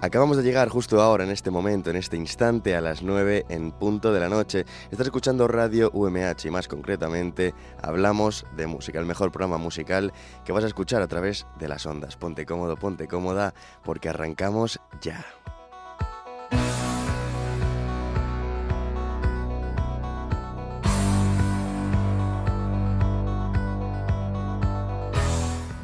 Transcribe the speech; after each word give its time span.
Acabamos 0.00 0.36
de 0.36 0.44
llegar 0.44 0.68
justo 0.68 1.02
ahora, 1.02 1.24
en 1.24 1.30
este 1.30 1.50
momento, 1.50 1.90
en 1.90 1.96
este 1.96 2.16
instante, 2.16 2.76
a 2.76 2.80
las 2.80 3.02
9 3.02 3.46
en 3.48 3.72
punto 3.72 4.12
de 4.12 4.20
la 4.20 4.28
noche. 4.28 4.64
Estás 4.92 5.08
escuchando 5.08 5.48
Radio 5.48 5.90
UMH 5.92 6.46
y 6.46 6.50
más 6.50 6.68
concretamente 6.68 7.52
hablamos 7.82 8.46
de 8.56 8.68
música, 8.68 9.00
el 9.00 9.06
mejor 9.06 9.32
programa 9.32 9.58
musical 9.58 10.12
que 10.44 10.52
vas 10.52 10.62
a 10.62 10.68
escuchar 10.68 11.02
a 11.02 11.08
través 11.08 11.48
de 11.58 11.66
las 11.66 11.84
ondas. 11.84 12.16
Ponte 12.16 12.46
cómodo, 12.46 12.76
ponte 12.76 13.08
cómoda, 13.08 13.54
porque 13.82 14.08
arrancamos 14.08 14.80
ya. 15.00 15.26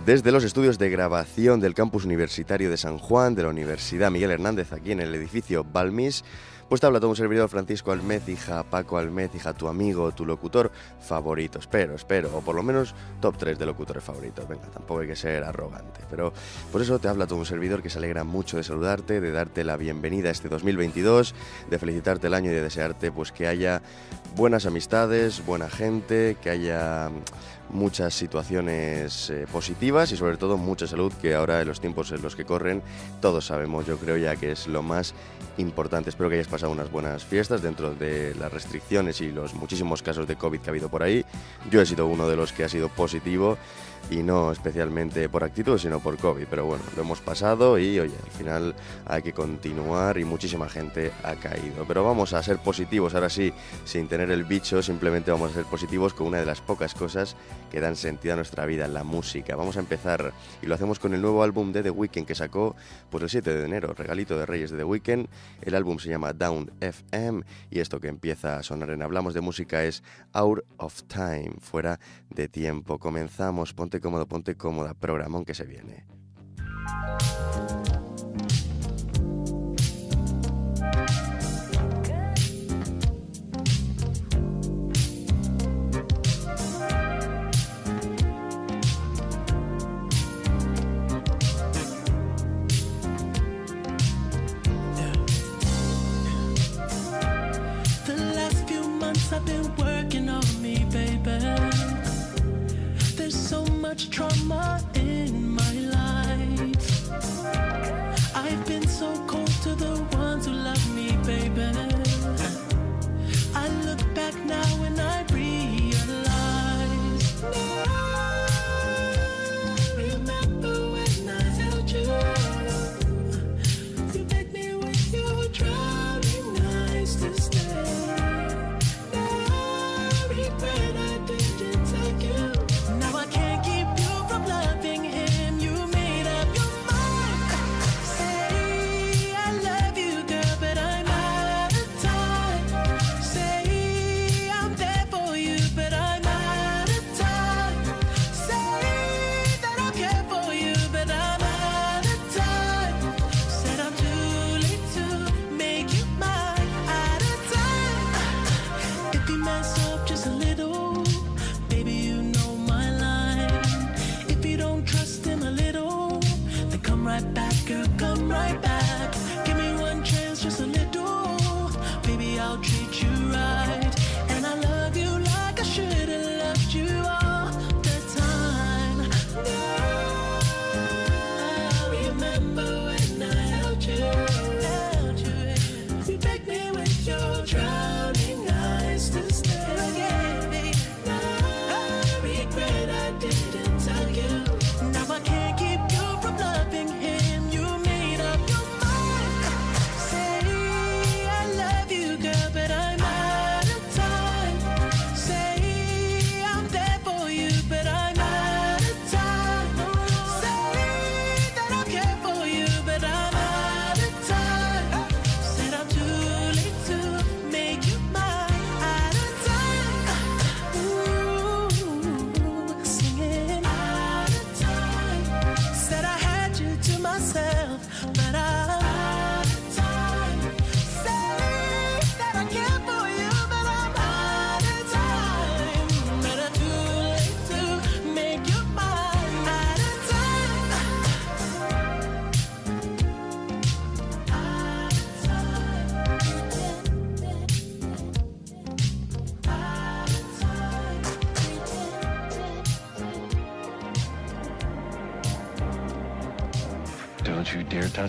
Desde 0.04 0.32
los 0.32 0.44
estudios 0.44 0.78
de 0.78 0.90
grabación 0.90 1.60
del 1.60 1.72
campus 1.72 2.04
universitario 2.04 2.68
de 2.68 2.76
San 2.76 2.98
Juan, 2.98 3.34
de 3.34 3.42
la 3.42 3.48
Universidad 3.48 4.10
Miguel 4.10 4.32
Hernández, 4.32 4.74
aquí 4.74 4.92
en 4.92 5.00
el 5.00 5.14
edificio 5.14 5.64
Balmis, 5.64 6.24
pues 6.68 6.82
te 6.82 6.86
habla 6.86 7.00
todo 7.00 7.08
un 7.08 7.16
servidor 7.16 7.48
Francisco 7.48 7.90
Almez, 7.90 8.28
hija 8.28 8.64
Paco 8.64 8.98
Almez, 8.98 9.34
hija 9.34 9.54
tu 9.54 9.66
amigo, 9.66 10.12
tu 10.12 10.26
locutor 10.26 10.70
favorito. 11.00 11.58
Espero, 11.58 11.94
espero, 11.94 12.36
o 12.36 12.42
por 12.42 12.54
lo 12.54 12.62
menos 12.62 12.94
top 13.20 13.36
3 13.38 13.58
de 13.58 13.64
locutores 13.64 14.04
favoritos. 14.04 14.46
Venga, 14.46 14.66
tampoco 14.66 15.00
hay 15.00 15.08
que 15.08 15.16
ser 15.16 15.42
arrogante. 15.42 16.00
Pero 16.10 16.34
por 16.70 16.82
eso 16.82 16.98
te 16.98 17.08
habla 17.08 17.26
todo 17.26 17.38
un 17.38 17.46
servidor 17.46 17.82
que 17.82 17.88
se 17.88 17.98
alegra 17.98 18.24
mucho 18.24 18.58
de 18.58 18.62
saludarte, 18.62 19.20
de 19.20 19.30
darte 19.30 19.64
la 19.64 19.76
bienvenida 19.78 20.28
a 20.28 20.32
este 20.32 20.48
2022, 20.50 21.34
de 21.70 21.78
felicitarte 21.78 22.26
el 22.26 22.34
año 22.34 22.50
y 22.50 22.54
de 22.54 22.62
desearte 22.62 23.10
pues 23.10 23.32
que 23.32 23.46
haya 23.46 23.80
buenas 24.36 24.66
amistades, 24.66 25.44
buena 25.46 25.70
gente, 25.70 26.36
que 26.42 26.50
haya 26.50 27.10
muchas 27.70 28.14
situaciones 28.14 29.30
eh, 29.30 29.46
positivas 29.50 30.12
y 30.12 30.16
sobre 30.16 30.36
todo 30.36 30.56
mucha 30.56 30.86
salud 30.86 31.12
que 31.20 31.34
ahora 31.34 31.60
en 31.60 31.68
los 31.68 31.80
tiempos 31.80 32.12
en 32.12 32.22
los 32.22 32.36
que 32.36 32.44
corren 32.44 32.82
todos 33.20 33.46
sabemos, 33.46 33.86
yo 33.86 33.96
creo 33.98 34.16
ya 34.16 34.36
que 34.36 34.52
es 34.52 34.66
lo 34.66 34.82
más 34.82 35.14
importante. 35.58 36.10
Espero 36.10 36.28
que 36.28 36.36
hayas 36.36 36.48
pasado 36.48 36.72
unas 36.72 36.90
buenas 36.90 37.24
fiestas 37.24 37.62
dentro 37.62 37.94
de 37.94 38.34
las 38.34 38.52
restricciones 38.52 39.20
y 39.20 39.30
los 39.30 39.54
muchísimos 39.54 40.02
casos 40.02 40.26
de 40.26 40.36
COVID 40.36 40.60
que 40.60 40.70
ha 40.70 40.72
habido 40.72 40.88
por 40.88 41.02
ahí. 41.02 41.24
Yo 41.70 41.80
he 41.80 41.86
sido 41.86 42.06
uno 42.06 42.28
de 42.28 42.36
los 42.36 42.52
que 42.52 42.64
ha 42.64 42.68
sido 42.68 42.88
positivo 42.88 43.58
y 44.10 44.22
no 44.22 44.52
especialmente 44.52 45.28
por 45.28 45.44
actitud, 45.44 45.78
sino 45.78 46.00
por 46.00 46.16
COVID. 46.16 46.46
Pero 46.48 46.66
bueno, 46.66 46.84
lo 46.96 47.02
hemos 47.02 47.20
pasado 47.20 47.78
y 47.78 47.98
oye, 47.98 48.14
al 48.24 48.30
final 48.30 48.74
hay 49.06 49.22
que 49.22 49.32
continuar 49.32 50.18
y 50.18 50.24
muchísima 50.24 50.68
gente 50.68 51.12
ha 51.22 51.34
caído. 51.36 51.84
Pero 51.86 52.04
vamos 52.04 52.32
a 52.32 52.42
ser 52.42 52.58
positivos, 52.58 53.14
ahora 53.14 53.30
sí, 53.30 53.52
sin 53.84 54.08
tener 54.08 54.30
el 54.30 54.44
bicho, 54.44 54.82
simplemente 54.82 55.30
vamos 55.30 55.52
a 55.52 55.54
ser 55.54 55.64
positivos 55.64 56.14
con 56.14 56.28
una 56.28 56.38
de 56.38 56.46
las 56.46 56.60
pocas 56.60 56.94
cosas 56.94 57.36
que 57.70 57.80
dan 57.80 57.96
sentido 57.96 58.34
a 58.34 58.36
nuestra 58.36 58.66
vida, 58.66 58.86
la 58.88 59.04
música. 59.04 59.56
Vamos 59.56 59.76
a 59.76 59.80
empezar 59.80 60.32
y 60.62 60.66
lo 60.66 60.74
hacemos 60.74 60.98
con 60.98 61.14
el 61.14 61.22
nuevo 61.22 61.42
álbum 61.42 61.72
de 61.72 61.82
The 61.82 61.90
Weeknd 61.90 62.26
que 62.26 62.34
sacó 62.34 62.76
pues 63.10 63.22
el 63.22 63.30
7 63.30 63.54
de 63.54 63.64
enero, 63.64 63.94
regalito 63.94 64.38
de 64.38 64.46
Reyes 64.46 64.70
de 64.70 64.78
The 64.78 64.84
Weeknd. 64.84 65.28
El 65.62 65.74
álbum 65.74 65.98
se 65.98 66.08
llama 66.08 66.32
Down 66.32 66.70
FM 66.80 67.42
y 67.70 67.80
esto 67.80 68.00
que 68.00 68.08
empieza 68.08 68.58
a 68.58 68.62
sonar 68.62 68.90
en 68.90 69.02
Hablamos 69.02 69.34
de 69.34 69.40
Música 69.40 69.84
es 69.84 70.02
Out 70.32 70.64
of 70.76 71.02
Time, 71.04 71.54
fuera 71.60 71.98
de 72.30 72.48
tiempo. 72.48 72.98
Comenzamos, 72.98 73.72
ponte 73.72 73.93
cómodo, 74.00 74.26
ponte 74.26 74.56
cómoda, 74.56 74.94
programón 74.94 75.44
que 75.44 75.54
se 75.54 75.64
viene. 75.64 76.06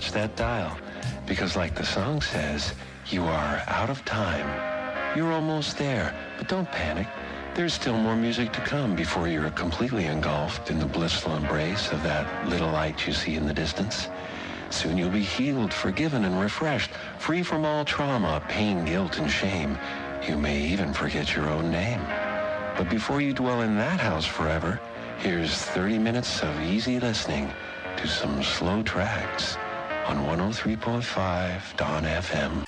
Touch 0.06 0.14
that 0.14 0.36
dial. 0.36 0.78
Because 1.26 1.56
like 1.56 1.74
the 1.74 1.86
song 1.86 2.22
says, 2.22 2.74
you 3.10 3.24
are 3.24 3.64
out 3.68 3.90
of 3.90 4.06
time. 4.06 4.48
You're 5.18 5.34
almost 5.34 5.78
there, 5.78 6.14
but 6.38 6.48
don't 6.48 6.72
panic. 6.72 7.08
There's 7.56 7.74
still 7.74 7.98
more 7.98 8.16
music 8.16 8.52
to 8.54 8.60
come 8.62 8.96
before 8.96 9.28
you're 9.28 9.50
completely 9.52 10.06
engulfed 10.06 10.70
in 10.70 10.78
the 10.78 10.86
blissful 10.86 11.36
embrace 11.36 11.92
of 11.92 12.04
that 12.04 12.48
little 12.48 12.70
light 12.72 13.08
you 13.08 13.14
see 13.14 13.36
in 13.36 13.48
the 13.48 13.54
distance. 13.54 14.10
Soon 14.70 14.98
you'll 14.98 15.10
be 15.10 15.24
healed, 15.24 15.74
forgiven, 15.74 16.26
and 16.26 16.40
refreshed, 16.40 16.92
free 17.18 17.42
from 17.42 17.66
all 17.66 17.86
trauma, 17.86 18.44
pain, 18.50 18.86
guilt, 18.86 19.18
and 19.18 19.32
shame. 19.32 19.78
You 20.28 20.38
may 20.38 20.60
even 20.60 20.94
forget 20.94 21.36
your 21.36 21.48
own 21.48 21.72
name. 21.72 22.02
But 22.78 22.90
before 22.90 23.22
you 23.22 23.34
dwell 23.34 23.62
in 23.62 23.76
that 23.78 24.00
house 24.00 24.26
forever, 24.26 24.80
here's 25.20 25.56
30 25.56 25.98
minutes 25.98 26.44
of 26.44 26.62
easy 26.62 27.00
listening 27.00 27.52
to 27.98 28.08
some 28.08 28.44
slow 28.44 28.84
tracks 28.84 29.58
on 30.08 30.18
103.5 30.52 31.78
Dawn 31.78 32.06
FM. 32.06 32.66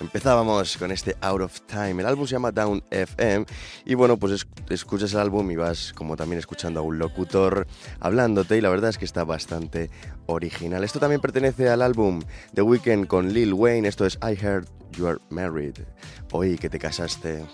Empezábamos 0.00 0.76
con 0.76 0.90
este 0.90 1.16
Out 1.20 1.40
of 1.40 1.60
Time. 1.62 2.02
El 2.02 2.06
álbum 2.06 2.26
se 2.26 2.32
llama 2.32 2.52
Down 2.52 2.82
FM 2.90 3.46
y 3.86 3.94
bueno, 3.94 4.18
pues 4.18 4.46
escuchas 4.68 5.14
el 5.14 5.20
álbum 5.20 5.50
y 5.50 5.56
vas 5.56 5.92
como 5.94 6.16
también 6.16 6.38
escuchando 6.38 6.80
a 6.80 6.82
un 6.82 6.98
locutor 6.98 7.66
hablándote 8.00 8.58
y 8.58 8.60
la 8.60 8.68
verdad 8.68 8.90
es 8.90 8.98
que 8.98 9.04
está 9.06 9.24
bastante 9.24 9.90
original. 10.26 10.84
Esto 10.84 10.98
también 11.00 11.20
pertenece 11.20 11.70
al 11.70 11.80
álbum 11.80 12.20
The 12.54 12.62
Weeknd 12.62 13.06
con 13.06 13.32
Lil 13.32 13.54
Wayne. 13.54 13.88
Esto 13.88 14.04
es 14.04 14.18
I 14.22 14.34
Heard 14.34 14.66
You 14.92 15.06
Are 15.06 15.18
Married. 15.30 15.78
Oí 16.32 16.58
que 16.58 16.68
te 16.68 16.78
casaste. 16.78 17.44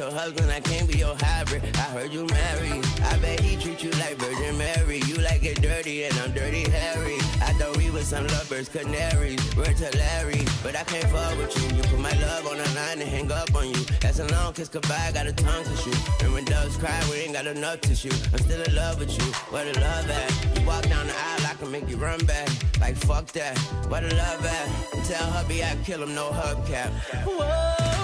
Your 0.00 0.10
husband, 0.12 0.50
I 0.50 0.60
can't 0.60 0.88
be 0.88 0.96
your 0.96 1.14
hybrid. 1.20 1.62
I 1.76 1.86
heard 1.92 2.10
you 2.10 2.24
married. 2.24 2.82
I 3.04 3.18
bet 3.18 3.38
he 3.40 3.54
treat 3.62 3.82
you 3.84 3.90
like 4.02 4.16
Virgin 4.16 4.56
Mary. 4.56 5.02
You 5.04 5.16
like 5.16 5.44
it 5.44 5.60
dirty 5.60 6.04
and 6.04 6.14
I'm 6.20 6.32
dirty 6.32 6.64
Harry. 6.70 7.18
I 7.42 7.52
thought 7.58 7.76
we 7.76 7.90
were 7.90 8.00
some 8.00 8.26
lovers, 8.28 8.70
canaries. 8.70 9.44
Word 9.56 9.76
to 9.76 9.90
Larry, 9.98 10.42
but 10.62 10.74
I 10.74 10.84
can't 10.84 11.04
fuck 11.12 11.36
with 11.36 11.52
you. 11.60 11.76
You 11.76 11.82
put 11.82 12.00
my 12.00 12.14
love 12.14 12.46
on 12.46 12.56
the 12.56 12.68
line 12.80 12.98
and 13.02 13.10
hang 13.10 13.30
up 13.30 13.54
on 13.54 13.68
you. 13.68 13.84
That's 14.00 14.20
a 14.20 14.26
long 14.28 14.54
kiss 14.54 14.70
goodbye, 14.70 15.10
got 15.12 15.26
a 15.26 15.34
tongue 15.34 15.64
to 15.64 15.76
shoot. 15.76 16.00
And 16.22 16.32
when 16.32 16.46
doves 16.46 16.78
cry, 16.78 16.98
we 17.10 17.16
ain't 17.18 17.34
got 17.34 17.46
enough 17.46 17.84
shoot. 17.94 18.18
I'm 18.32 18.38
still 18.38 18.62
in 18.62 18.74
love 18.74 18.98
with 18.98 19.12
you. 19.12 19.28
Where 19.52 19.70
the 19.70 19.78
love 19.80 20.08
at? 20.08 20.58
You 20.58 20.66
walk 20.66 20.84
down 20.88 21.08
the 21.08 21.12
aisle, 21.12 21.46
I 21.46 21.54
can 21.58 21.70
make 21.70 21.86
you 21.90 21.98
run 21.98 22.24
back. 22.24 22.48
Like 22.80 22.96
fuck 22.96 23.26
that. 23.32 23.58
Where 23.90 24.00
the 24.00 24.14
love 24.14 24.46
at? 24.46 25.04
Tell 25.04 25.30
hubby 25.30 25.62
I 25.62 25.76
kill 25.84 26.02
him, 26.02 26.14
no 26.14 26.30
hubcap. 26.30 26.90
Whoa. 27.26 27.99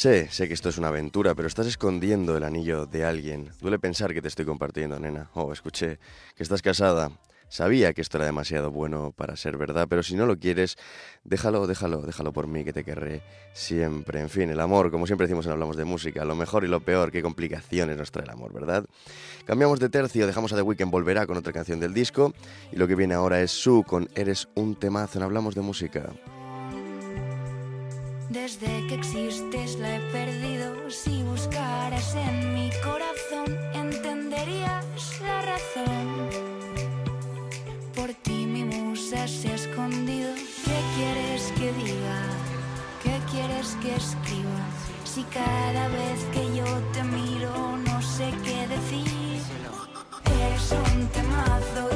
Sé, 0.00 0.30
sé 0.30 0.48
que 0.48 0.54
esto 0.54 0.70
es 0.70 0.78
una 0.78 0.88
aventura, 0.88 1.34
pero 1.34 1.46
estás 1.46 1.66
escondiendo 1.66 2.34
el 2.34 2.42
anillo 2.42 2.86
de 2.86 3.04
alguien. 3.04 3.50
Duele 3.60 3.78
pensar 3.78 4.14
que 4.14 4.22
te 4.22 4.28
estoy 4.28 4.46
compartiendo, 4.46 4.98
nena. 4.98 5.28
Oh, 5.34 5.52
escuché 5.52 5.98
que 6.34 6.42
estás 6.42 6.62
casada. 6.62 7.10
Sabía 7.50 7.92
que 7.92 8.00
esto 8.00 8.16
era 8.16 8.24
demasiado 8.24 8.70
bueno 8.70 9.12
para 9.14 9.36
ser 9.36 9.58
verdad, 9.58 9.88
pero 9.90 10.02
si 10.02 10.14
no 10.14 10.24
lo 10.24 10.38
quieres, 10.38 10.78
déjalo, 11.24 11.66
déjalo, 11.66 12.00
déjalo 12.00 12.32
por 12.32 12.46
mí, 12.46 12.64
que 12.64 12.72
te 12.72 12.82
querré 12.82 13.22
siempre. 13.52 14.22
En 14.22 14.30
fin, 14.30 14.48
el 14.48 14.60
amor, 14.60 14.90
como 14.90 15.06
siempre 15.06 15.26
decimos 15.26 15.44
en 15.44 15.52
Hablamos 15.52 15.76
de 15.76 15.84
Música, 15.84 16.24
lo 16.24 16.34
mejor 16.34 16.64
y 16.64 16.68
lo 16.68 16.80
peor, 16.80 17.12
qué 17.12 17.20
complicaciones 17.20 17.98
nos 17.98 18.10
trae 18.10 18.24
el 18.24 18.30
amor, 18.30 18.54
¿verdad? 18.54 18.86
Cambiamos 19.44 19.80
de 19.80 19.90
tercio, 19.90 20.26
dejamos 20.26 20.50
a 20.54 20.56
The 20.56 20.62
Weeknd, 20.62 20.90
volverá 20.90 21.26
con 21.26 21.36
otra 21.36 21.52
canción 21.52 21.78
del 21.78 21.92
disco, 21.92 22.32
y 22.72 22.76
lo 22.76 22.88
que 22.88 22.94
viene 22.94 23.12
ahora 23.12 23.42
es 23.42 23.50
Su 23.50 23.84
con 23.86 24.08
Eres 24.14 24.48
un 24.54 24.76
temazo 24.76 25.18
en 25.18 25.24
Hablamos 25.24 25.54
de 25.54 25.60
Música. 25.60 26.10
Desde 28.30 28.86
que 28.86 28.94
existes 28.94 29.76
la 29.80 29.96
he 29.96 30.00
perdido. 30.12 30.88
Si 30.88 31.20
buscaras 31.24 32.14
en 32.14 32.54
mi 32.54 32.70
corazón, 32.84 33.58
entenderías 33.74 34.86
la 35.20 35.42
razón. 35.42 36.28
Por 37.92 38.14
ti 38.22 38.46
mi 38.46 38.62
musa 38.62 39.26
se 39.26 39.48
ha 39.48 39.54
escondido. 39.56 40.32
¿Qué 40.64 40.78
quieres 40.94 41.52
que 41.58 41.72
diga? 41.72 42.20
¿Qué 43.02 43.18
quieres 43.32 43.76
que 43.82 43.96
escriba? 43.96 44.64
Si 45.04 45.24
cada 45.24 45.88
vez 45.88 46.22
que 46.32 46.56
yo 46.56 46.70
te 46.92 47.02
miro 47.02 47.78
no 47.78 48.00
sé 48.00 48.30
qué 48.44 48.68
decir. 48.68 49.42
Eres 50.40 50.70
un 50.70 51.08
temazo, 51.08 51.89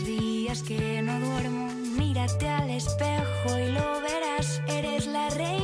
Días 0.00 0.62
que 0.62 1.02
no 1.02 1.20
duermo. 1.20 1.68
Mírate 1.98 2.48
al 2.48 2.70
espejo 2.70 3.58
y 3.58 3.72
lo 3.72 4.00
verás. 4.00 4.62
Eres 4.66 5.06
la 5.06 5.28
reina 5.28 5.61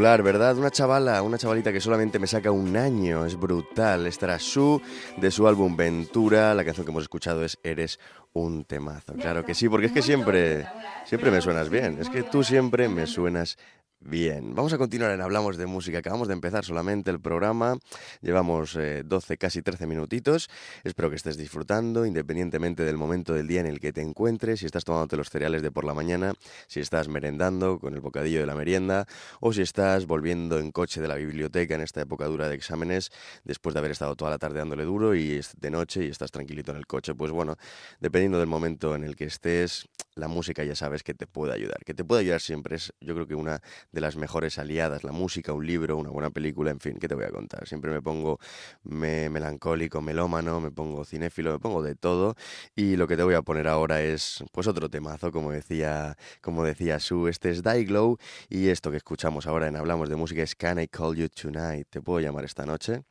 ¿verdad? 0.00 0.56
Una 0.56 0.70
chavala, 0.70 1.20
una 1.20 1.36
chavalita 1.36 1.74
que 1.74 1.80
solamente 1.80 2.18
me 2.18 2.26
saca 2.26 2.50
un 2.50 2.74
año, 2.74 3.26
es 3.26 3.38
brutal. 3.38 4.06
Esta 4.06 4.26
era 4.26 4.38
su, 4.38 4.80
de 5.18 5.30
su 5.30 5.46
álbum 5.46 5.76
Ventura, 5.76 6.54
la 6.54 6.64
canción 6.64 6.86
que 6.86 6.90
hemos 6.90 7.02
escuchado 7.02 7.44
es 7.44 7.58
Eres 7.62 7.98
un 8.32 8.64
temazo. 8.64 9.14
Claro 9.14 9.44
que 9.44 9.54
sí, 9.54 9.68
porque 9.68 9.86
es 9.86 9.92
que 9.92 10.02
siempre, 10.02 10.66
siempre 11.04 11.30
me 11.30 11.40
suenas 11.40 11.68
bien, 11.68 11.98
es 12.00 12.08
que 12.08 12.22
tú 12.22 12.42
siempre 12.44 12.88
me 12.88 13.06
suenas 13.06 13.56
Bien, 14.02 14.54
vamos 14.54 14.72
a 14.72 14.78
continuar 14.78 15.10
en 15.10 15.20
Hablamos 15.20 15.58
de 15.58 15.66
Música. 15.66 15.98
Acabamos 15.98 16.26
de 16.26 16.32
empezar 16.32 16.64
solamente 16.64 17.10
el 17.10 17.20
programa. 17.20 17.76
Llevamos 18.22 18.74
eh, 18.76 19.02
12, 19.04 19.36
casi 19.36 19.60
13 19.60 19.86
minutitos. 19.86 20.48
Espero 20.84 21.10
que 21.10 21.16
estés 21.16 21.36
disfrutando, 21.36 22.06
independientemente 22.06 22.82
del 22.82 22.96
momento 22.96 23.34
del 23.34 23.46
día 23.46 23.60
en 23.60 23.66
el 23.66 23.78
que 23.78 23.92
te 23.92 24.00
encuentres. 24.00 24.60
Si 24.60 24.66
estás 24.66 24.84
tomándote 24.86 25.18
los 25.18 25.28
cereales 25.28 25.60
de 25.60 25.70
por 25.70 25.84
la 25.84 25.92
mañana, 25.92 26.32
si 26.66 26.80
estás 26.80 27.08
merendando 27.08 27.78
con 27.78 27.92
el 27.92 28.00
bocadillo 28.00 28.40
de 28.40 28.46
la 28.46 28.54
merienda, 28.54 29.06
o 29.38 29.52
si 29.52 29.60
estás 29.60 30.06
volviendo 30.06 30.58
en 30.58 30.72
coche 30.72 31.02
de 31.02 31.08
la 31.08 31.16
biblioteca 31.16 31.74
en 31.74 31.82
esta 31.82 32.00
época 32.00 32.24
dura 32.24 32.48
de 32.48 32.54
exámenes, 32.54 33.10
después 33.44 33.74
de 33.74 33.80
haber 33.80 33.90
estado 33.90 34.16
toda 34.16 34.30
la 34.30 34.38
tarde 34.38 34.60
dándole 34.60 34.84
duro 34.84 35.14
y 35.14 35.42
de 35.58 35.70
noche 35.70 36.06
y 36.06 36.08
estás 36.08 36.30
tranquilito 36.30 36.70
en 36.70 36.78
el 36.78 36.86
coche. 36.86 37.14
Pues 37.14 37.32
bueno, 37.32 37.56
dependiendo 38.00 38.19
del 38.38 38.46
momento 38.46 38.94
en 38.94 39.04
el 39.04 39.16
que 39.16 39.24
estés, 39.24 39.86
la 40.14 40.28
música 40.28 40.62
ya 40.64 40.74
sabes 40.74 41.02
que 41.02 41.14
te 41.14 41.26
puede 41.26 41.54
ayudar. 41.54 41.78
Que 41.84 41.94
te 41.94 42.04
puede 42.04 42.20
ayudar 42.22 42.40
siempre 42.40 42.76
es, 42.76 42.92
yo 43.00 43.14
creo 43.14 43.26
que 43.26 43.34
una 43.34 43.60
de 43.92 44.00
las 44.00 44.16
mejores 44.16 44.58
aliadas, 44.58 45.04
la 45.04 45.12
música, 45.12 45.52
un 45.52 45.66
libro, 45.66 45.96
una 45.96 46.10
buena 46.10 46.30
película, 46.30 46.70
en 46.70 46.80
fin, 46.80 46.98
¿qué 47.00 47.08
te 47.08 47.14
voy 47.14 47.24
a 47.24 47.30
contar? 47.30 47.66
Siempre 47.66 47.90
me 47.90 48.02
pongo 48.02 48.38
me- 48.82 49.30
melancólico, 49.30 50.02
melómano, 50.02 50.60
me 50.60 50.70
pongo 50.70 51.04
cinéfilo, 51.04 51.52
me 51.52 51.58
pongo 51.58 51.82
de 51.82 51.94
todo 51.94 52.34
y 52.76 52.96
lo 52.96 53.06
que 53.08 53.16
te 53.16 53.22
voy 53.22 53.34
a 53.34 53.42
poner 53.42 53.66
ahora 53.68 54.02
es 54.02 54.44
pues 54.52 54.66
otro 54.66 54.90
temazo, 54.90 55.30
como 55.32 55.52
decía, 55.52 56.16
como 56.42 56.64
decía 56.64 57.00
Su, 57.00 57.28
este 57.28 57.50
es 57.50 57.62
Die 57.62 57.84
Glow 57.84 58.18
y 58.48 58.68
esto 58.68 58.90
que 58.90 58.98
escuchamos 58.98 59.46
ahora 59.46 59.68
en 59.68 59.76
Hablamos 59.76 60.08
de 60.10 60.16
Música 60.16 60.42
es 60.42 60.54
Can 60.54 60.78
I 60.80 60.88
Call 60.88 61.16
You 61.16 61.28
Tonight? 61.28 61.86
¿Te 61.88 62.02
puedo 62.02 62.20
llamar 62.20 62.44
esta 62.44 62.66
noche? 62.66 63.02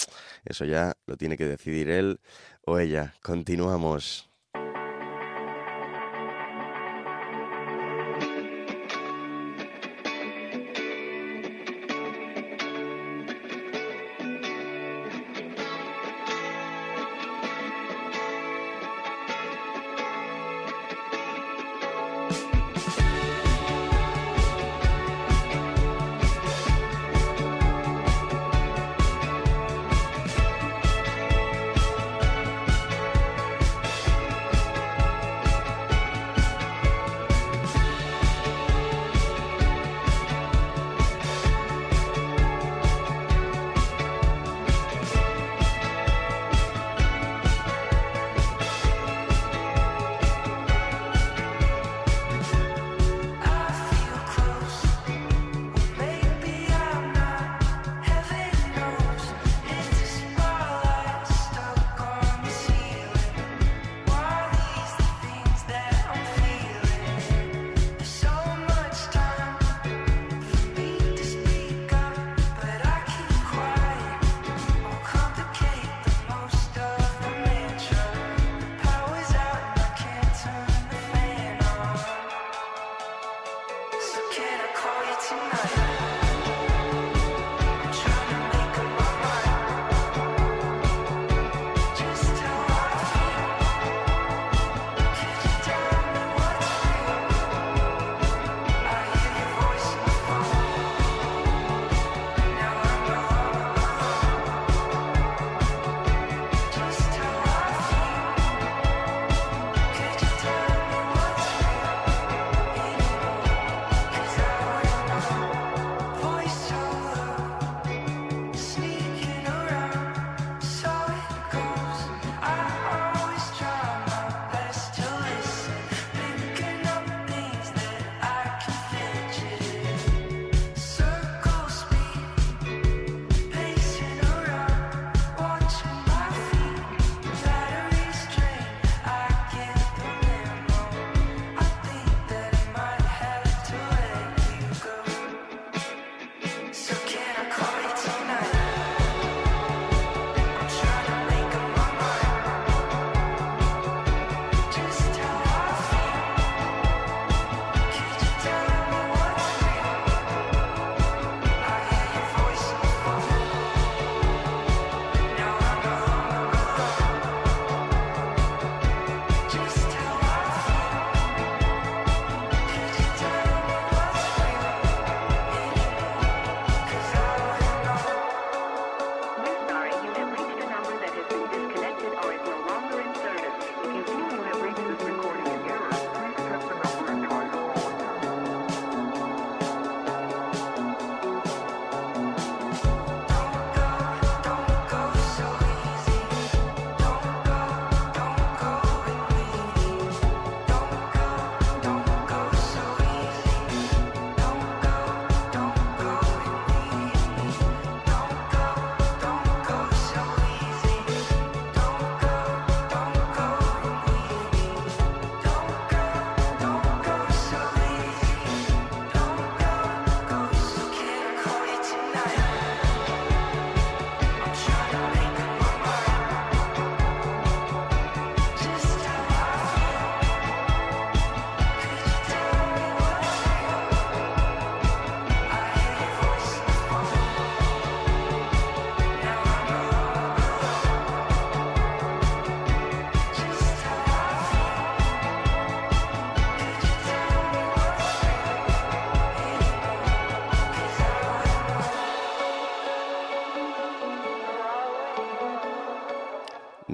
Eso 0.46 0.66
ya 0.66 0.94
lo 1.08 1.18
tiene 1.18 1.38
que 1.38 1.46
decidir 1.46 1.90
él 1.90 2.20
o 2.66 2.78
ella. 2.78 3.14
Continuamos. 3.24 4.29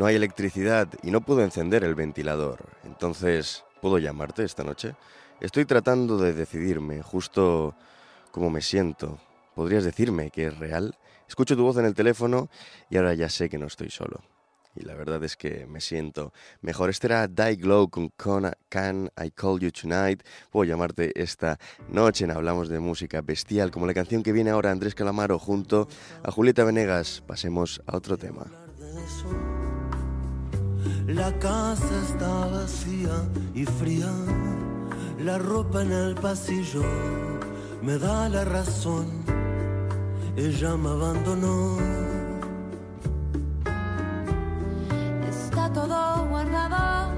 No 0.06 0.10
hay 0.10 0.18
electricidad 0.18 0.88
y 1.02 1.10
no 1.10 1.22
puedo 1.22 1.42
encender 1.42 1.84
el 1.84 1.96
ventilador. 1.96 2.60
Entonces, 2.84 3.64
¿puedo 3.82 3.98
llamarte 3.98 4.44
esta 4.44 4.64
noche? 4.64 4.94
Estoy 5.42 5.66
tratando 5.66 6.20
de 6.20 6.32
decidirme, 6.32 7.02
justo 7.02 7.74
como 8.30 8.52
me 8.52 8.62
siento. 8.62 9.20
¿Podrías 9.56 9.84
decirme 9.84 10.30
que 10.30 10.46
es 10.46 10.60
real? 10.60 10.96
Escucho 11.28 11.56
tu 11.56 11.64
voz 11.64 11.78
en 11.78 11.86
el 11.86 11.96
teléfono 11.96 12.50
y 12.88 12.98
ahora 12.98 13.16
ya 13.16 13.30
sé 13.30 13.50
que 13.50 13.58
no 13.58 13.66
estoy 13.66 13.90
solo. 13.90 14.22
Y 14.76 14.84
la 14.84 14.94
verdad 14.94 15.24
es 15.24 15.36
que 15.36 15.66
me 15.66 15.82
siento 15.82 16.34
mejor. 16.62 16.92
Este 16.92 17.08
era 17.08 17.28
Die 17.28 17.56
Glow 17.56 17.90
con 17.90 18.10
Can 18.10 19.10
I 19.20 19.32
Call 19.32 19.60
You 19.60 19.72
Tonight. 19.72 20.22
Puedo 20.52 20.66
llamarte 20.66 21.20
esta 21.20 21.58
noche 21.90 22.26
en 22.26 22.32
Hablamos 22.32 22.70
de 22.70 22.78
Música 22.78 23.22
Bestial, 23.24 23.72
como 23.72 23.88
la 23.88 23.96
canción 23.96 24.22
que 24.22 24.34
viene 24.34 24.52
ahora 24.52 24.70
Andrés 24.70 24.94
Calamaro 24.94 25.40
junto 25.40 25.88
a 26.22 26.30
Julieta 26.30 26.64
Venegas. 26.64 27.24
Pasemos 27.26 27.82
a 27.88 27.98
otro 27.98 28.20
tema. 28.20 28.65
La 31.08 31.32
casa 31.40 32.02
está 32.04 32.48
vacía 32.48 33.14
y 33.54 33.66
fría, 33.66 34.12
la 35.20 35.38
ropa 35.38 35.82
en 35.82 35.92
el 35.92 36.16
pasillo 36.16 36.84
me 37.86 38.00
da 38.00 38.28
la 38.28 38.44
razón, 38.44 39.06
ella 40.36 40.76
me 40.76 40.90
abandonó. 40.90 41.78
Está 45.30 45.72
todo 45.72 46.26
guardado, 46.30 47.12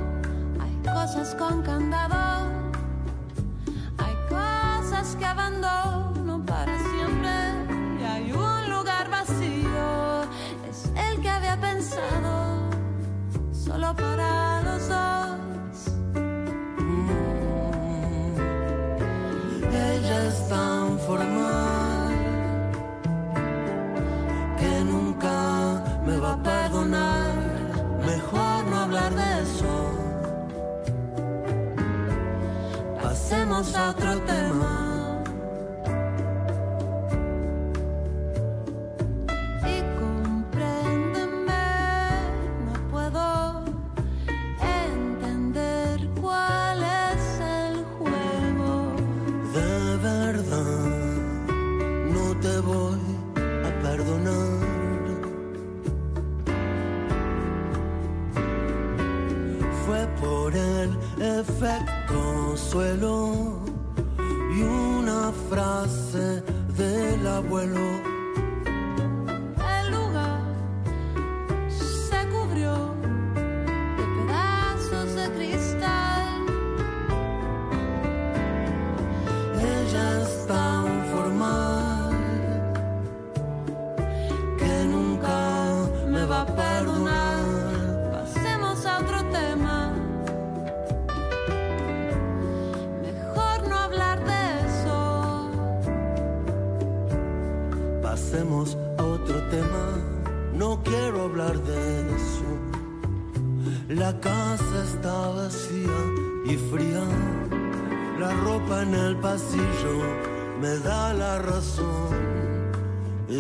hay 0.60 0.76
cosas 0.84 1.34
con 1.36 1.62
candado, 1.62 2.50
hay 3.98 4.16
cosas 4.28 5.16
que 5.16 5.26
abandono 5.26 6.46
para 6.46 6.78
siempre. 6.92 7.36
Y 8.02 8.04
hay 8.04 8.32
un 8.34 8.70
lugar 8.70 9.10
vacío, 9.10 10.24
es 10.70 10.92
el 10.96 11.22
que 11.22 11.30
había 11.30 11.56
pensado 11.62 12.27
solo 13.68 13.94
para 13.94 14.57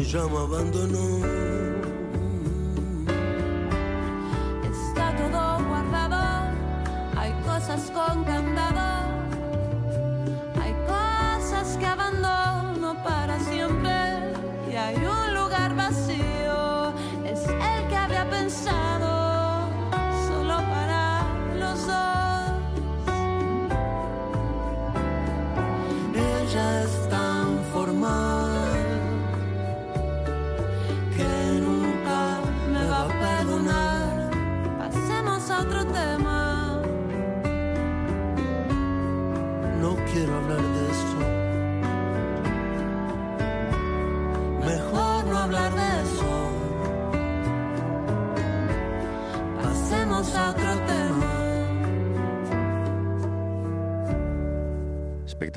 ella 0.08 0.26
me 0.26 0.38
abandonó. 0.38 1.16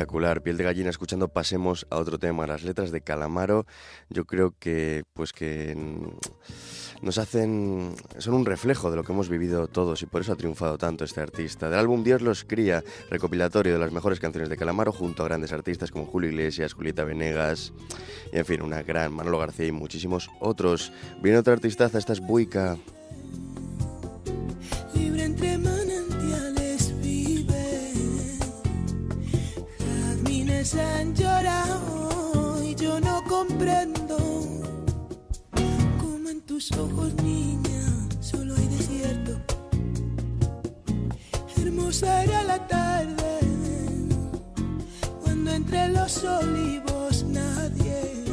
Espectacular, 0.01 0.41
piel 0.41 0.57
de 0.57 0.65
gallina 0.65 0.89
escuchando 0.89 1.29
pasemos 1.29 1.87
a 1.91 1.99
otro 1.99 2.19
tema, 2.19 2.47
las 2.47 2.63
letras 2.63 2.91
de 2.91 3.03
Calamaro, 3.03 3.67
yo 4.09 4.25
creo 4.25 4.55
que 4.59 5.03
pues 5.13 5.35
que 5.35 5.77
mm, 5.77 7.05
nos 7.05 7.19
hacen 7.19 7.95
son 8.17 8.33
un 8.33 8.47
reflejo 8.47 8.91
de 8.91 8.97
lo 8.97 9.05
que 9.05 9.13
hemos 9.13 9.29
vivido 9.29 9.67
todos 9.67 10.01
y 10.01 10.07
por 10.07 10.23
eso 10.23 10.33
ha 10.33 10.37
triunfado 10.37 10.79
tanto 10.79 11.05
este 11.05 11.21
artista. 11.21 11.69
Del 11.69 11.81
álbum 11.81 12.03
Dios 12.03 12.23
los 12.23 12.45
cría, 12.45 12.83
recopilatorio 13.11 13.75
de 13.75 13.79
las 13.79 13.93
mejores 13.93 14.21
canciones 14.21 14.49
de 14.49 14.57
Calamaro 14.57 14.91
junto 14.91 15.23
a 15.23 15.27
grandes 15.27 15.53
artistas 15.53 15.91
como 15.91 16.07
Julio 16.07 16.31
Iglesias, 16.31 16.73
Julieta 16.73 17.05
Venegas 17.05 17.75
y 18.33 18.39
en 18.39 18.47
fin, 18.47 18.63
una 18.63 18.83
gran 18.83 19.13
Manolo 19.13 19.39
García 19.39 19.67
y 19.67 19.73
muchísimos 19.73 20.31
otros. 20.41 20.95
Viene 21.21 21.37
otra 21.37 21.53
artistaza, 21.53 21.99
esta 21.99 22.15
es 22.15 22.21
Buica. 22.21 22.79
libre 24.95 25.25
entre 25.25 25.59
manantiales 25.59 25.80
Jazmines 30.61 30.75
han 30.75 31.15
llorado 31.15 32.63
y 32.63 32.75
yo 32.75 33.01
no 33.01 33.23
comprendo 33.25 34.19
cómo 35.99 36.29
en 36.29 36.41
tus 36.43 36.71
ojos, 36.73 37.15
niña, 37.23 37.81
solo 38.21 38.55
hay 38.55 38.67
desierto. 38.67 39.41
Hermosa 41.57 42.25
era 42.25 42.43
la 42.43 42.67
tarde 42.67 43.39
cuando 45.23 45.51
entre 45.51 45.89
los 45.89 46.25
olivos 46.25 47.25
nadie. 47.25 48.25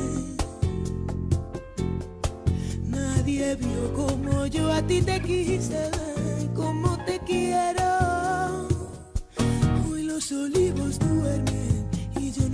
Nadie 2.83 3.55
vio 3.55 3.93
como 3.93 4.47
yo 4.47 4.69
a 4.71 4.81
ti 4.81 5.01
te 5.01 5.21
quise, 5.21 5.91
como 6.53 6.97
te 7.05 7.19
quiero. 7.19 8.67
Hoy 9.89 10.03
los 10.03 10.29
olivos 10.31 10.99
duermen 10.99 11.76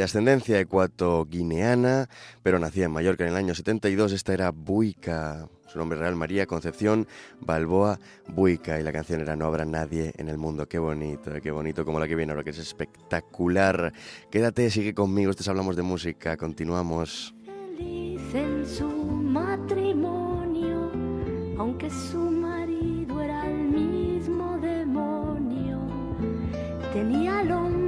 De 0.00 0.04
ascendencia 0.04 0.58
ecuatoguineana, 0.58 2.08
pero 2.42 2.58
nacida 2.58 2.86
en 2.86 2.90
Mallorca 2.90 3.24
en 3.24 3.32
el 3.32 3.36
año 3.36 3.54
72, 3.54 4.12
esta 4.12 4.32
era 4.32 4.50
Buica. 4.50 5.46
Su 5.66 5.78
nombre 5.78 5.98
real 5.98 6.16
María 6.16 6.46
Concepción 6.46 7.06
Balboa 7.38 8.00
Buica 8.26 8.80
y 8.80 8.82
la 8.82 8.92
canción 8.92 9.20
era 9.20 9.36
No 9.36 9.44
habrá 9.44 9.66
nadie 9.66 10.14
en 10.16 10.30
el 10.30 10.38
mundo. 10.38 10.66
Qué 10.66 10.78
bonito, 10.78 11.32
qué 11.42 11.50
bonito 11.50 11.84
como 11.84 12.00
la 12.00 12.08
que 12.08 12.16
viene 12.16 12.32
ahora, 12.32 12.42
que 12.42 12.48
es 12.48 12.58
espectacular. 12.58 13.92
Quédate, 14.30 14.70
sigue 14.70 14.94
conmigo, 14.94 15.32
estos 15.32 15.48
hablamos 15.48 15.76
de 15.76 15.82
música, 15.82 16.38
continuamos. 16.38 17.34
feliz 17.76 18.34
en 18.34 18.66
su 18.66 18.88
matrimonio, 18.88 20.90
aunque 21.58 21.90
su 21.90 22.18
marido 22.18 23.20
era 23.20 23.50
el 23.50 23.68
mismo 23.68 24.56
demonio. 24.62 25.78
Tenía 26.94 27.42
hombre 27.52 27.79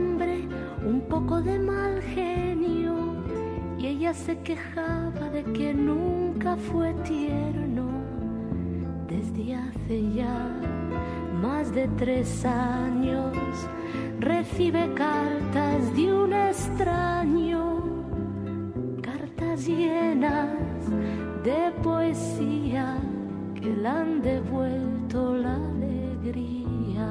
un 0.93 1.01
poco 1.09 1.41
de 1.41 1.59
mal 1.59 2.03
genio 2.03 2.95
y 3.79 3.87
ella 3.87 4.13
se 4.13 4.39
quejaba 4.41 5.31
de 5.31 5.43
que 5.55 5.73
nunca 5.73 6.55
fue 6.55 6.93
tierno. 7.03 7.87
Desde 9.09 9.55
hace 9.55 10.13
ya 10.13 10.51
más 11.41 11.75
de 11.75 11.89
tres 11.97 12.45
años 12.45 13.35
recibe 14.21 14.93
cartas 14.95 15.97
de 15.97 16.13
un 16.13 16.35
extraño 16.35 17.63
cartas 19.01 19.67
llenas 19.67 20.83
de 21.43 21.73
poesía 21.83 22.99
que 23.55 23.71
le 23.83 23.89
han 23.89 24.21
devuelto 24.21 25.37
la 25.37 25.55
alegría. 25.55 27.07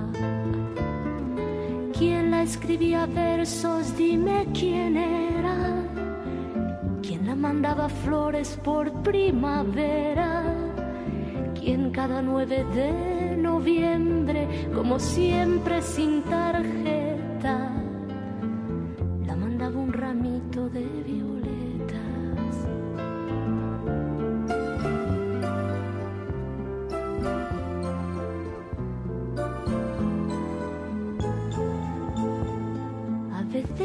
¿Quién 2.01 2.31
la 2.31 2.41
escribía 2.41 3.05
versos? 3.05 3.95
Dime 3.95 4.47
quién 4.55 4.97
era. 4.97 5.83
¿Quién 7.03 7.27
la 7.27 7.35
mandaba 7.35 7.89
flores 7.89 8.59
por 8.63 8.91
primavera? 9.03 10.43
¿Quién 11.53 11.91
cada 11.91 12.23
9 12.23 12.65
de 12.73 13.37
noviembre, 13.37 14.47
como 14.73 14.97
siempre 14.97 15.83
sin 15.83 16.23
tarjeta, 16.23 17.71
la 19.27 19.35
mandaba 19.35 19.77
un 19.77 19.93
ramito 19.93 20.69
de 20.69 20.81
violetas? 21.05 21.30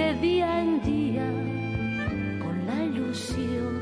de 0.00 0.14
día 0.28 0.50
en 0.64 0.72
día 0.92 1.28
con 2.42 2.54
la 2.68 2.78
ilusión 2.90 3.74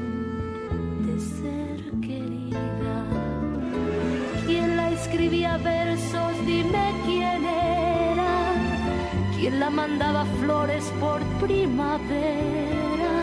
de 1.06 1.14
ser 1.36 1.78
querida. 2.06 2.96
¿Quién 4.46 4.68
la 4.78 4.86
escribía 4.98 5.52
versos? 5.58 6.32
Dime 6.44 6.86
quién 7.06 7.40
era. 7.44 8.34
¿Quién 9.36 9.60
la 9.60 9.70
mandaba 9.70 10.24
flores 10.40 10.84
por 11.02 11.20
primavera? 11.44 13.14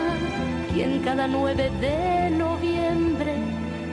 ¿Quién 0.74 0.92
cada 1.08 1.28
9 1.28 1.72
de 1.86 2.30
noviembre, 2.46 3.34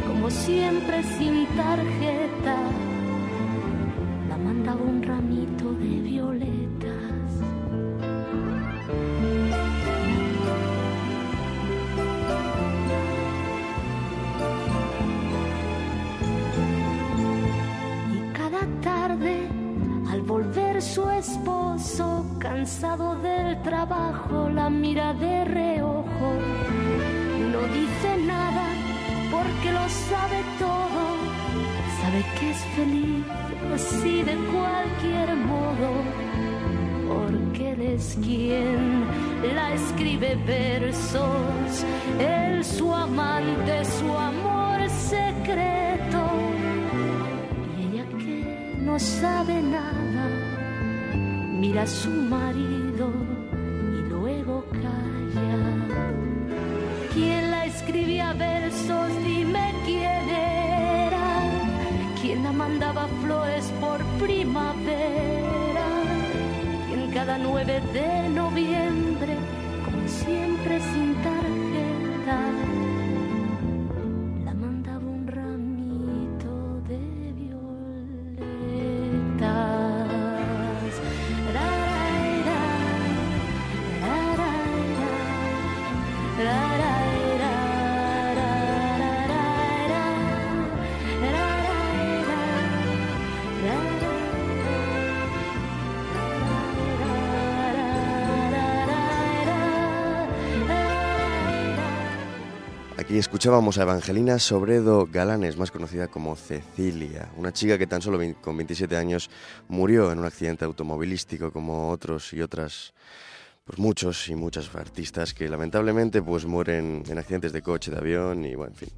como 0.06 0.30
siempre 0.30 0.96
sin 1.16 1.34
tarjeta, 1.60 2.41
feliz 32.76 33.24
así 33.74 34.22
de 34.22 34.34
cualquier 34.52 35.36
modo. 35.36 35.90
Porque 37.08 37.72
él 37.72 37.82
es 37.82 38.16
quien 38.22 39.04
la 39.54 39.74
escribe 39.74 40.36
versos. 40.46 41.84
Él 42.18 42.64
su 42.64 42.92
amante, 42.92 43.84
su 43.84 44.10
amor 44.16 44.88
secreto. 44.88 46.22
Y 47.78 47.96
ella 47.96 48.06
que 48.18 48.76
no 48.80 48.98
sabe 48.98 49.60
nada, 49.62 50.28
mira 51.60 51.82
a 51.82 51.86
su 51.86 52.10
marido 52.10 53.41
flores 63.20 63.72
por 63.80 64.02
primavera. 64.24 65.86
Y 66.90 66.94
en 66.94 67.10
cada 67.12 67.38
9 67.38 67.80
de 67.92 68.28
noviembre, 68.30 69.36
como 69.84 70.08
siempre 70.08 70.80
sin 70.80 71.14
tarjeta, 71.22 71.51
escuchábamos 103.22 103.78
a 103.78 103.82
Evangelina 103.82 104.40
Sobredo 104.40 105.06
Galanes, 105.06 105.56
más 105.56 105.70
conocida 105.70 106.08
como 106.08 106.34
Cecilia, 106.34 107.30
una 107.36 107.52
chica 107.52 107.78
que 107.78 107.86
tan 107.86 108.02
solo 108.02 108.18
con 108.40 108.56
27 108.56 108.96
años 108.96 109.30
murió 109.68 110.10
en 110.10 110.18
un 110.18 110.24
accidente 110.24 110.64
automovilístico 110.64 111.52
como 111.52 111.90
otros 111.90 112.32
y 112.32 112.42
otras, 112.42 112.94
pues 113.64 113.78
muchos 113.78 114.28
y 114.28 114.34
muchas 114.34 114.74
artistas 114.74 115.34
que 115.34 115.48
lamentablemente 115.48 116.20
pues 116.20 116.46
mueren 116.46 117.04
en 117.08 117.16
accidentes 117.16 117.52
de 117.52 117.62
coche, 117.62 117.92
de 117.92 117.98
avión 117.98 118.44
y 118.44 118.56
bueno, 118.56 118.72
en 118.72 118.76
fin, 118.76 118.88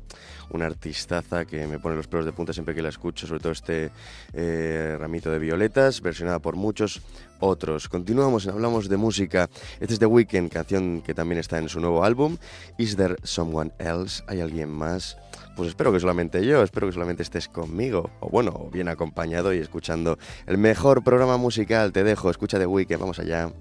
una 0.48 0.64
artistaza 0.64 1.44
que 1.44 1.66
me 1.66 1.78
pone 1.78 1.94
los 1.94 2.06
pelos 2.06 2.24
de 2.24 2.32
punta 2.32 2.54
siempre 2.54 2.74
que 2.74 2.80
la 2.80 2.88
escucho, 2.88 3.26
sobre 3.26 3.40
todo 3.40 3.52
este 3.52 3.90
eh, 4.32 4.96
ramito 4.98 5.30
de 5.30 5.38
violetas, 5.38 6.00
versionada 6.00 6.38
por 6.38 6.56
muchos 6.56 7.02
otros. 7.44 7.88
Continuamos, 7.88 8.46
hablamos 8.46 8.88
de 8.88 8.96
música. 8.96 9.48
Este 9.80 9.94
es 9.94 10.00
The 10.00 10.06
Weeknd, 10.06 10.50
canción 10.50 11.02
que 11.02 11.14
también 11.14 11.38
está 11.38 11.58
en 11.58 11.68
su 11.68 11.80
nuevo 11.80 12.04
álbum. 12.04 12.38
Is 12.78 12.96
There 12.96 13.16
Someone 13.22 13.72
Else? 13.78 14.22
¿Hay 14.26 14.40
alguien 14.40 14.70
más? 14.70 15.16
Pues 15.56 15.68
espero 15.68 15.92
que 15.92 16.00
solamente 16.00 16.44
yo, 16.44 16.62
espero 16.62 16.88
que 16.88 16.94
solamente 16.94 17.22
estés 17.22 17.48
conmigo, 17.48 18.10
o 18.20 18.28
bueno, 18.28 18.68
bien 18.72 18.88
acompañado 18.88 19.54
y 19.54 19.58
escuchando 19.58 20.18
el 20.46 20.58
mejor 20.58 21.04
programa 21.04 21.36
musical. 21.36 21.92
Te 21.92 22.02
dejo, 22.02 22.30
escucha 22.30 22.58
The 22.58 22.66
Weeknd, 22.66 22.98
vamos 22.98 23.18
allá. 23.18 23.52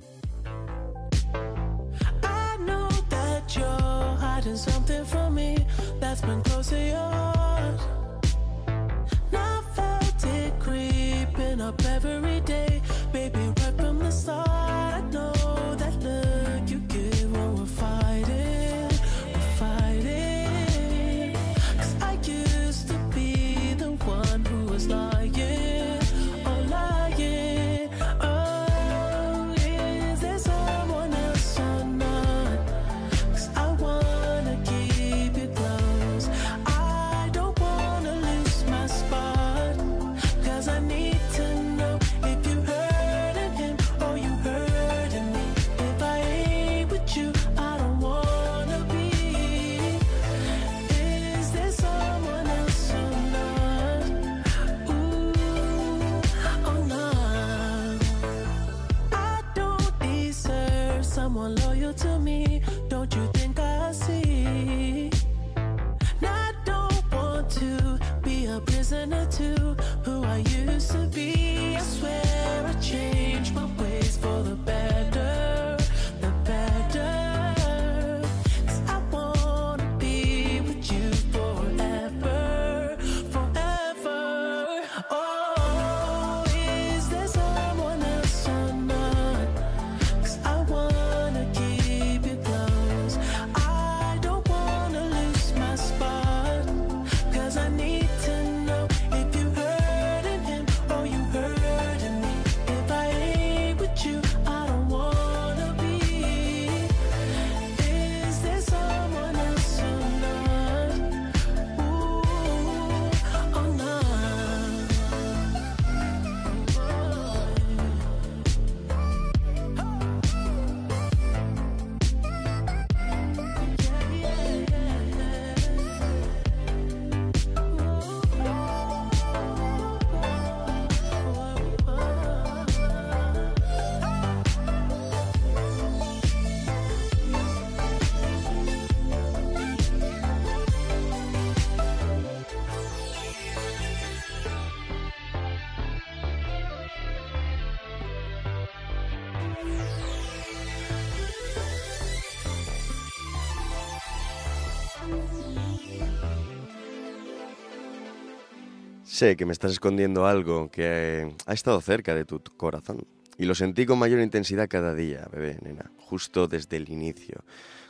Que 159.23 159.45
me 159.45 159.53
estás 159.53 159.71
escondiendo 159.71 160.27
algo 160.27 160.69
que 160.69 160.83
eh, 160.83 161.35
ha 161.45 161.53
estado 161.53 161.79
cerca 161.79 162.13
de 162.13 162.25
tu 162.25 162.41
corazón. 162.57 163.07
Y 163.37 163.45
lo 163.45 163.55
sentí 163.55 163.85
con 163.85 163.97
mayor 163.97 164.19
intensidad 164.19 164.67
cada 164.67 164.93
día, 164.93 165.27
bebé, 165.31 165.57
nena, 165.61 165.89
justo 165.97 166.47
desde 166.47 166.75
el 166.75 166.89
inicio. 166.89 167.43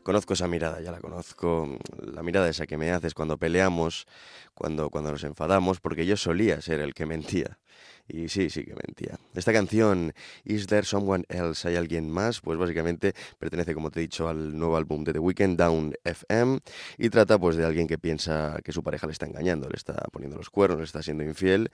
Conozco 0.04 0.34
esa 0.34 0.48
mirada, 0.48 0.80
ya 0.80 0.92
la 0.92 1.00
conozco, 1.00 1.80
la 2.02 2.22
mirada 2.22 2.50
esa 2.50 2.68
que 2.68 2.78
me 2.78 2.92
haces 2.92 3.16
cuando 3.16 3.38
peleamos, 3.38 4.06
cuando, 4.54 4.92
cuando 4.92 5.12
nos 5.12 5.24
enfadamos, 5.24 5.80
porque 5.80 6.06
yo 6.06 6.18
solía 6.18 6.62
ser 6.62 6.80
el 6.82 6.94
que 6.94 7.08
mentía. 7.08 7.58
Y 8.14 8.30
sí, 8.30 8.52
sí 8.52 8.64
que 8.64 8.76
mentía. 8.76 9.18
Esta 9.34 9.52
canción, 9.52 10.14
Is 10.44 10.68
There 10.68 10.86
Someone 10.86 11.26
Else? 11.30 11.68
¿Hay 11.68 11.78
alguien 11.78 12.12
más? 12.12 12.42
Pues 12.42 12.60
básicamente 12.60 13.16
pertenece, 13.40 13.74
como 13.74 13.90
te 13.90 14.00
he 14.00 14.04
dicho, 14.04 14.30
al 14.30 14.56
nuevo 14.56 14.78
álbum 14.78 15.04
de 15.04 15.14
The 15.14 15.20
Weeknd, 15.20 15.58
Down 15.58 15.96
FM, 16.04 16.60
y 17.00 17.10
trata 17.10 17.40
pues 17.40 17.56
de 17.56 17.66
alguien 17.66 17.88
que 17.88 17.98
piensa 17.98 18.60
que 18.64 18.72
su 18.72 18.84
pareja 18.84 19.08
le 19.08 19.14
está 19.14 19.26
engañando, 19.26 19.68
le 19.68 19.78
está 19.78 19.96
poniendo 20.12 20.38
los 20.38 20.52
cuernos, 20.52 20.78
le 20.78 20.86
está 20.86 21.02
siendo 21.02 21.24
infiel, 21.24 21.72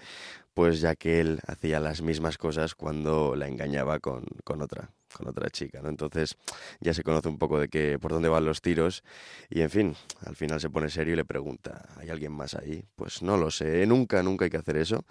pues 0.53 0.79
ya 0.79 0.95
que 0.95 1.19
él 1.19 1.41
hacía 1.45 1.81
las 1.81 2.01
mismas 2.01 2.37
cosas 2.37 2.73
cuando 2.73 3.35
la 3.35 3.49
engañaba 3.49 3.99
con, 3.99 4.23
con 4.45 4.61
otra 4.61 4.91
con 5.13 5.27
otra 5.27 5.49
chica, 5.49 5.81
¿no? 5.81 5.89
Entonces 5.89 6.37
ya 6.79 6.93
se 6.93 7.03
conoce 7.03 7.29
un 7.29 7.37
poco 7.37 7.59
de 7.59 7.67
que 7.67 7.99
por 7.99 8.11
dónde 8.11 8.29
van 8.29 8.45
los 8.45 8.61
tiros 8.61 9.03
y 9.49 9.61
en 9.61 9.69
fin, 9.69 9.95
al 10.25 10.35
final 10.35 10.59
se 10.59 10.69
pone 10.69 10.89
serio 10.89 11.13
y 11.13 11.17
le 11.17 11.25
pregunta, 11.25 11.87
¿hay 11.97 12.09
alguien 12.09 12.31
más 12.31 12.55
ahí? 12.55 12.83
Pues 12.95 13.21
no 13.21 13.37
lo 13.37 13.51
sé, 13.51 13.85
nunca, 13.85 14.23
nunca 14.23 14.45
hay 14.45 14.51
que 14.51 14.57
hacer 14.57 14.77
eso 14.77 15.05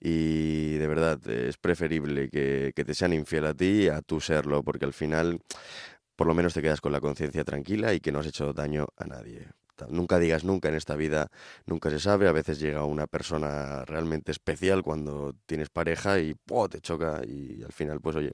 y 0.00 0.76
de 0.76 0.86
verdad 0.86 1.26
es 1.28 1.56
preferible 1.56 2.28
que, 2.30 2.72
te 2.74 2.94
sean 2.94 3.12
infiel 3.12 3.46
a 3.46 3.54
ti 3.54 3.88
a 3.88 4.00
tú 4.00 4.20
serlo, 4.20 4.62
porque 4.62 4.84
al 4.84 4.92
final 4.92 5.40
por 6.16 6.26
lo 6.26 6.34
menos 6.34 6.54
te 6.54 6.62
quedas 6.62 6.80
con 6.80 6.92
la 6.92 7.00
conciencia 7.00 7.44
tranquila 7.44 7.94
y 7.94 8.00
que 8.00 8.10
no 8.12 8.20
has 8.20 8.26
hecho 8.26 8.52
daño 8.52 8.88
a 8.96 9.04
nadie. 9.04 9.46
nunca 9.88 10.18
digas 10.18 10.42
nunca 10.42 10.68
en 10.68 10.74
esta 10.74 10.96
vida, 10.96 11.30
nunca 11.66 11.90
se 11.90 12.00
sabe. 12.00 12.26
A 12.28 12.32
veces 12.32 12.58
llega 12.58 12.84
una 12.84 13.06
persona 13.06 13.84
realmente 13.84 14.32
especial 14.32 14.82
cuando 14.82 15.34
tienes 15.46 15.70
pareja 15.70 16.18
y 16.18 16.34
¡pua! 16.34 16.68
te 16.68 16.80
choca 16.80 17.22
y 17.24 17.62
al 17.62 17.72
final, 17.72 18.00
pues 18.00 18.16
oye, 18.16 18.32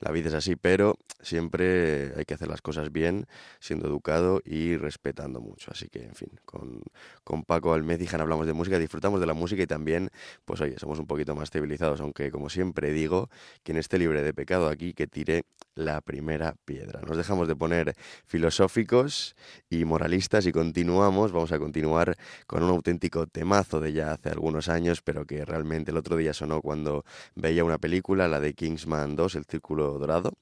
la 0.00 0.10
vida 0.12 0.28
es 0.28 0.34
así, 0.34 0.56
pero 0.56 0.96
siempre 1.20 2.12
hay 2.16 2.24
que 2.24 2.34
hacer 2.34 2.48
las 2.48 2.62
cosas 2.62 2.90
bien, 2.90 3.26
siendo 3.60 3.86
educado 3.86 4.40
y 4.44 4.76
respetando 4.76 5.40
mucho. 5.40 5.70
Así 5.70 5.88
que, 5.88 6.02
en 6.04 6.14
fin, 6.14 6.30
con, 6.46 6.82
con 7.22 7.44
Paco 7.44 7.74
Almezijan 7.74 8.20
hablamos 8.20 8.46
de 8.46 8.54
música, 8.54 8.78
disfrutamos 8.78 9.20
de 9.20 9.26
la 9.26 9.34
música 9.34 9.62
y 9.62 9.66
también, 9.66 10.10
pues 10.46 10.60
oye, 10.62 10.78
somos 10.78 10.98
un 10.98 11.06
poquito 11.06 11.34
más 11.34 11.50
civilizados, 11.50 12.00
aunque 12.00 12.30
como 12.30 12.48
siempre 12.48 12.92
digo, 12.92 13.28
quien 13.62 13.76
esté 13.76 13.98
libre 13.98 14.22
de 14.22 14.32
pecado 14.32 14.68
aquí, 14.68 14.94
que 14.94 15.06
tire 15.06 15.44
la 15.74 16.00
primera 16.00 16.56
piedra. 16.64 17.00
Nos 17.02 17.16
dejamos 17.16 17.46
de 17.48 17.56
poner 17.56 17.94
filosóficos 18.24 19.36
y 19.68 19.84
moralistas 19.84 20.46
y 20.46 20.52
continuamos, 20.52 21.32
vamos 21.32 21.52
a 21.52 21.58
continuar 21.58 22.16
con 22.46 22.62
un 22.62 22.70
auténtico 22.70 23.26
temazo 23.26 23.80
de 23.80 23.92
ya 23.92 24.12
hace 24.12 24.30
algunos 24.30 24.68
años, 24.68 25.02
pero 25.02 25.26
que 25.26 25.44
realmente 25.44 25.90
el 25.90 25.96
otro 25.96 26.16
día 26.16 26.32
sonó 26.32 26.60
cuando 26.62 27.04
veía 27.34 27.64
una 27.64 27.78
película, 27.78 28.28
la 28.28 28.40
de 28.40 28.54
Kingsman 28.54 29.16
2, 29.16 29.36
El 29.36 29.44
Círculo 29.44 29.89
Dorado, 29.98 30.32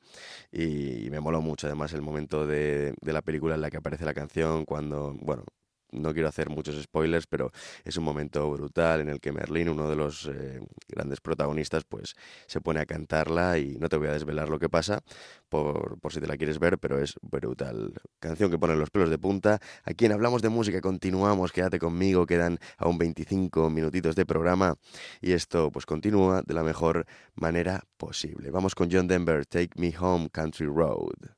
y 0.52 1.08
me 1.11 1.20
moló 1.20 1.40
mucho 1.42 1.66
además 1.66 1.92
el 1.94 2.02
momento 2.02 2.46
de, 2.46 2.94
de 3.00 3.12
la 3.12 3.22
película 3.22 3.54
en 3.56 3.62
la 3.62 3.70
que 3.70 3.78
aparece 3.78 4.04
la 4.04 4.14
canción, 4.14 4.64
cuando, 4.64 5.14
bueno, 5.20 5.44
no 5.92 6.12
quiero 6.12 6.28
hacer 6.28 6.50
muchos 6.50 6.80
spoilers, 6.82 7.26
pero 7.26 7.50
es 7.84 7.96
un 7.96 8.04
momento 8.04 8.50
brutal 8.50 9.00
en 9.00 9.08
el 9.08 9.20
que 9.20 9.32
Merlín, 9.32 9.68
uno 9.68 9.88
de 9.88 9.96
los 9.96 10.26
eh, 10.26 10.60
grandes 10.88 11.20
protagonistas, 11.20 11.84
pues 11.84 12.14
se 12.46 12.60
pone 12.60 12.80
a 12.80 12.86
cantarla 12.86 13.58
y 13.58 13.78
no 13.78 13.88
te 13.88 13.96
voy 13.96 14.08
a 14.08 14.12
desvelar 14.12 14.48
lo 14.48 14.58
que 14.58 14.68
pasa 14.68 15.02
por, 15.48 15.98
si 16.10 16.20
te 16.20 16.26
la 16.26 16.36
quieres 16.36 16.58
ver, 16.58 16.78
pero 16.78 17.00
es 17.00 17.14
brutal. 17.22 17.94
Canción 18.20 18.50
que 18.50 18.58
pone 18.58 18.76
los 18.76 18.90
pelos 18.90 19.10
de 19.10 19.18
punta. 19.18 19.60
Aquí 19.84 20.06
en 20.06 20.12
Hablamos 20.12 20.42
de 20.42 20.48
Música 20.48 20.80
continuamos, 20.80 21.52
quédate 21.52 21.78
conmigo, 21.78 22.26
quedan 22.26 22.58
aún 22.76 22.98
25 22.98 23.70
minutitos 23.70 24.16
de 24.16 24.26
programa 24.26 24.76
y 25.20 25.32
esto 25.32 25.70
pues 25.70 25.86
continúa 25.86 26.42
de 26.42 26.54
la 26.54 26.62
mejor 26.62 27.06
manera 27.34 27.84
posible. 27.96 28.50
Vamos 28.50 28.74
con 28.74 28.88
John 28.90 29.08
Denver, 29.08 29.46
Take 29.46 29.70
Me 29.76 29.94
Home 29.98 30.28
Country 30.30 30.66
Road. 30.66 31.37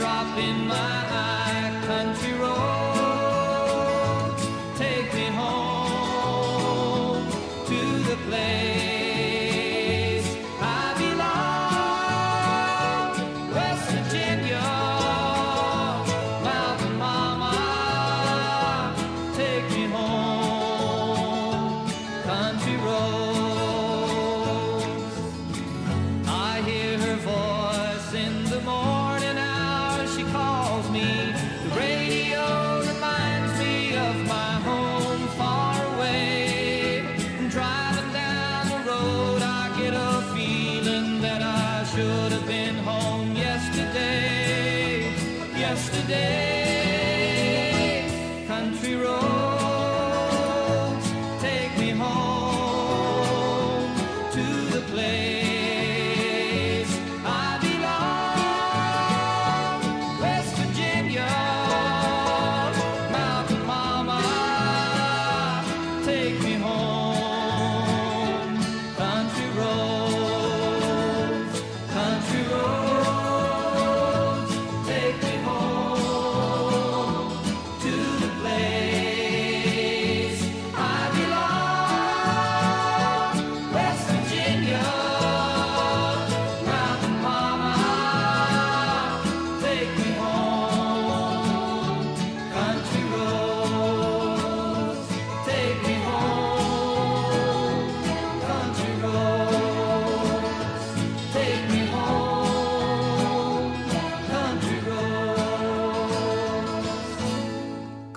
teardrop 0.00 0.38
in 0.38 0.66
my 0.66 1.09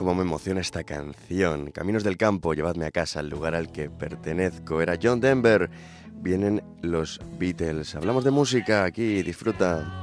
Cómo 0.03 0.15
me 0.15 0.23
emociona 0.23 0.59
esta 0.59 0.83
canción. 0.83 1.71
Caminos 1.71 2.03
del 2.03 2.17
campo, 2.17 2.53
llevadme 2.53 2.85
a 2.85 2.91
casa, 2.91 3.21
al 3.21 3.29
lugar 3.29 3.55
al 3.55 3.71
que 3.71 3.89
pertenezco. 3.89 4.81
Era 4.81 4.99
John 5.01 5.21
Denver. 5.21 5.69
Vienen 6.15 6.61
los 6.81 7.21
Beatles. 7.39 7.95
Hablamos 7.95 8.25
de 8.25 8.31
música 8.31 8.83
aquí, 8.83 9.23
disfruta. 9.23 10.02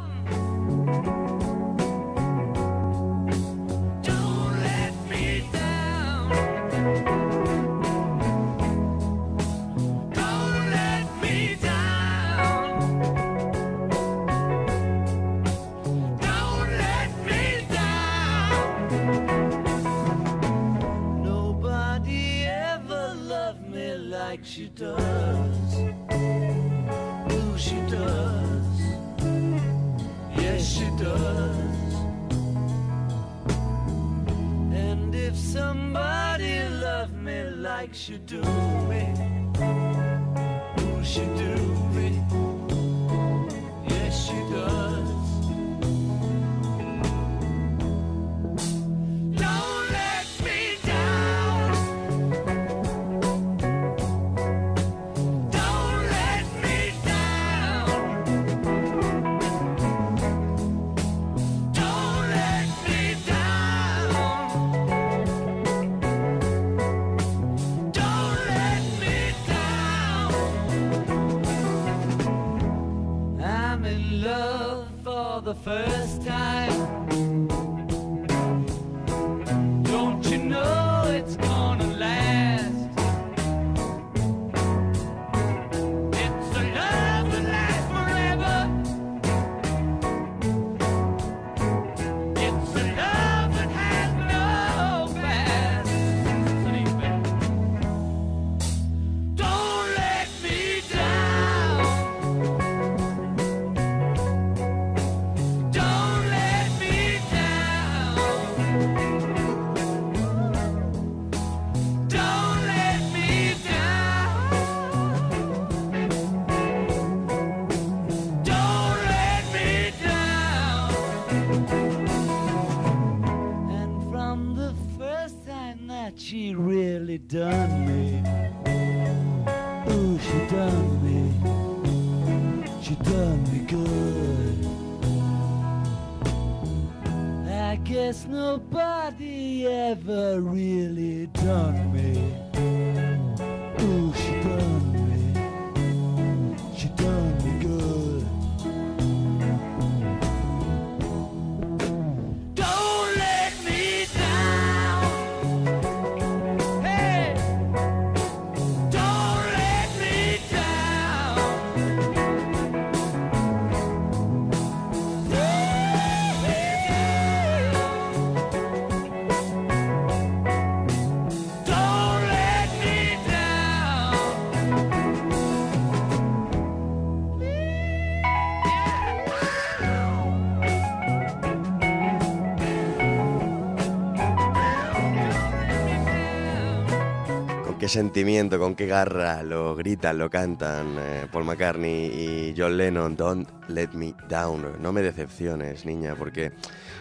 Sentimiento, 187.91 188.61
con 188.61 188.77
qué 188.77 188.87
garra 188.87 189.43
lo 189.43 189.75
gritan, 189.75 190.17
lo 190.17 190.31
cantan 190.31 190.95
eh, 190.97 191.27
Paul 191.31 191.45
McCartney 191.45 192.07
y 192.07 192.55
John 192.57 192.77
Lennon. 192.77 193.17
Don't 193.17 193.49
let 193.67 193.89
me 193.95 194.15
down. 194.29 194.81
No 194.81 194.93
me 194.93 195.03
decepciones, 195.03 195.85
niña, 195.85 196.15
porque 196.15 196.53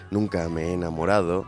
nunca 0.09 0.49
me 0.49 0.63
he 0.63 0.73
enamorado 0.73 1.45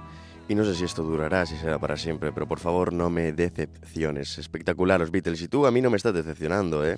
y 0.52 0.56
no 0.56 0.66
sé 0.66 0.76
si 0.76 0.84
esto 0.84 1.02
durará, 1.04 1.45
si 1.45 1.56
será 1.56 1.80
para 1.80 1.95
siempre, 1.95 2.34
pero 2.34 2.45
por 2.45 2.60
favor 2.60 2.91
no 2.91 3.10
me 3.10 3.32
decepciones. 3.32 4.38
Espectacular 4.38 4.99
los 4.99 5.10
Beatles. 5.10 5.41
Y 5.43 5.47
tú 5.47 5.66
a 5.66 5.72
mí 5.72 5.80
no 5.80 5.89
me 5.89 5.95
estás 5.95 6.14
decepcionando, 6.14 6.86
¿eh? 6.86 6.97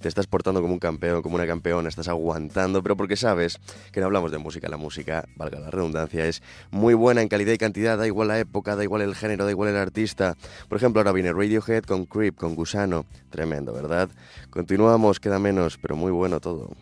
Te 0.00 0.06
estás 0.06 0.26
portando 0.26 0.60
como 0.60 0.74
un 0.74 0.78
campeón, 0.78 1.22
como 1.22 1.36
una 1.36 1.46
campeona, 1.46 1.88
estás 1.88 2.08
aguantando, 2.08 2.82
pero 2.82 2.98
porque 2.98 3.16
sabes 3.16 3.58
que 3.90 4.00
no 4.00 4.06
hablamos 4.06 4.30
de 4.32 4.36
música. 4.36 4.68
La 4.68 4.76
música, 4.76 5.24
valga 5.34 5.58
la 5.60 5.70
redundancia, 5.70 6.26
es 6.26 6.42
muy 6.70 6.92
buena 6.92 7.22
en 7.22 7.28
calidad 7.28 7.54
y 7.54 7.58
cantidad, 7.58 7.96
da 7.96 8.06
igual 8.06 8.28
la 8.28 8.38
época, 8.38 8.76
da 8.76 8.84
igual 8.84 9.00
el 9.00 9.14
género, 9.14 9.46
da 9.46 9.50
igual 9.50 9.70
el 9.70 9.78
artista. 9.78 10.36
Por 10.68 10.76
ejemplo, 10.76 11.00
ahora 11.00 11.12
viene 11.12 11.32
Radiohead 11.32 11.84
con 11.84 12.04
Creep, 12.04 12.36
con 12.36 12.54
Gusano. 12.54 13.06
Tremendo, 13.30 13.72
¿verdad? 13.72 14.10
Continuamos, 14.50 15.20
queda 15.20 15.38
menos, 15.38 15.78
pero 15.78 15.96
muy 15.96 16.12
bueno 16.12 16.38
todo. 16.38 16.76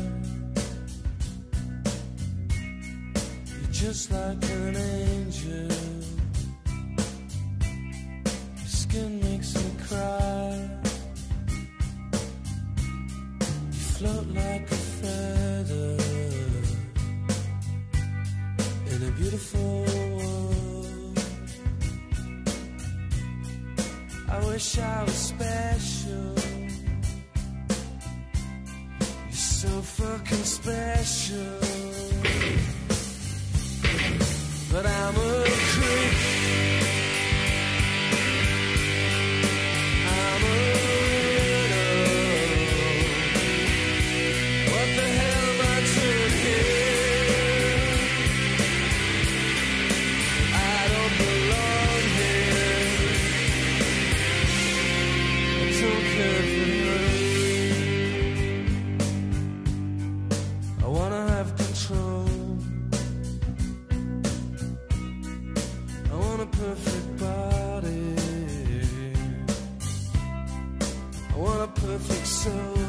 You're 3.50 3.72
just 3.72 4.12
like 4.12 4.44
an 4.44 4.76
angel. 4.76 5.72
Your 8.58 8.68
skin 8.68 9.20
makes 9.22 9.56
me 9.56 9.72
cry. 9.88 10.70
You 13.72 13.80
float 13.96 14.28
like 14.28 14.72
a 14.72 14.76
feather 15.00 15.98
in 18.92 19.04
a 19.08 19.12
beautiful 19.12 19.86
world. 20.18 21.20
I 24.30 24.46
wish 24.46 24.78
I 24.78 25.04
was 25.04 25.14
special. 25.14 26.43
So 29.64 29.82
fucking 29.82 30.44
special. 30.44 31.40
But 34.70 34.86
I'm 34.86 35.16
a 35.16 35.44
creep. 35.72 36.83
so 72.44 72.83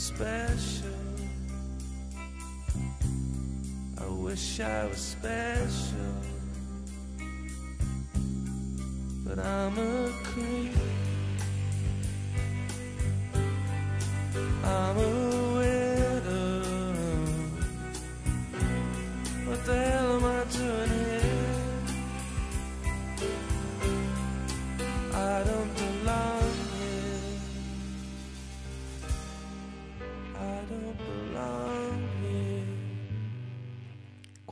special. 0.00 0.88
I 3.98 4.06
wish 4.06 4.58
I 4.60 4.86
was 4.86 5.09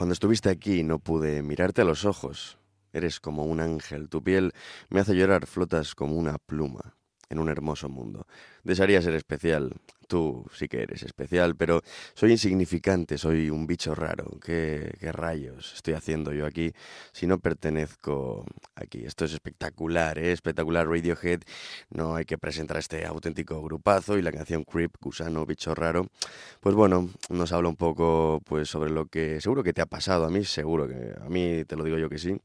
Cuando 0.08 0.14
estuviste 0.14 0.48
aquí 0.48 0.84
no 0.84 1.00
pude 1.00 1.42
mirarte 1.42 1.82
a 1.82 1.84
los 1.84 2.06
ojos. 2.06 2.56
Eres 2.94 3.20
como 3.20 3.44
un 3.44 3.60
ángel, 3.60 4.08
tu 4.08 4.24
piel 4.24 4.54
me 4.88 5.00
hace 5.00 5.14
llorar, 5.14 5.44
flotas 5.44 5.94
como 5.94 6.14
una 6.14 6.38
pluma 6.38 6.96
en 7.28 7.38
un 7.38 7.50
hermoso 7.50 7.90
mundo. 7.90 8.26
Desearía 8.64 9.02
ser 9.02 9.12
especial, 9.12 9.74
tú 10.08 10.44
sí 10.52 10.68
que 10.68 10.82
eres 10.82 11.02
especial, 11.04 11.54
pero 11.56 11.82
soy 12.14 12.32
insignificante, 12.32 13.18
soy 13.18 13.50
un 13.50 13.66
bicho 13.66 13.94
raro. 13.94 14.26
¿Qué, 14.44 14.92
qué 15.00 15.12
rayos 15.12 15.74
estoy 15.74 15.94
haciendo 15.94 16.32
yo 16.32 16.46
aquí 16.46 16.72
si 17.12 17.26
no 17.28 17.38
pertenezco 17.38 18.44
aquí? 18.74 19.04
Esto 19.04 19.24
es 19.26 19.32
espectacular, 19.34 20.18
¿eh? 20.18 20.32
espectacular 20.32 20.88
Radiohead. 20.88 21.40
No 21.90 22.16
hay 22.16 22.24
que 22.24 22.38
presentar 22.38 22.78
este 22.78 23.04
auténtico 23.06 23.62
grupazo 23.62 24.18
y 24.18 24.22
la 24.22 24.32
canción 24.32 24.64
Creep, 24.64 24.96
Gusano, 25.00 25.46
bicho 25.46 25.74
raro. 25.74 26.06
Pues 26.60 26.74
bueno, 26.74 27.08
nos 27.30 27.52
habla 27.52 27.68
un 27.68 27.76
poco 27.76 28.40
pues 28.44 28.68
sobre 28.68 28.90
lo 28.90 29.06
que 29.06 29.40
seguro 29.40 29.62
que 29.62 29.72
te 29.72 29.80
ha 29.82 29.86
pasado, 29.86 30.24
a 30.24 30.30
mí 30.30 30.44
seguro 30.44 30.88
que 30.88 31.14
a 31.20 31.28
mí 31.28 31.64
te 31.64 31.76
lo 31.76 31.84
digo 31.84 31.98
yo 31.98 32.08
que 32.08 32.18
sí, 32.18 32.36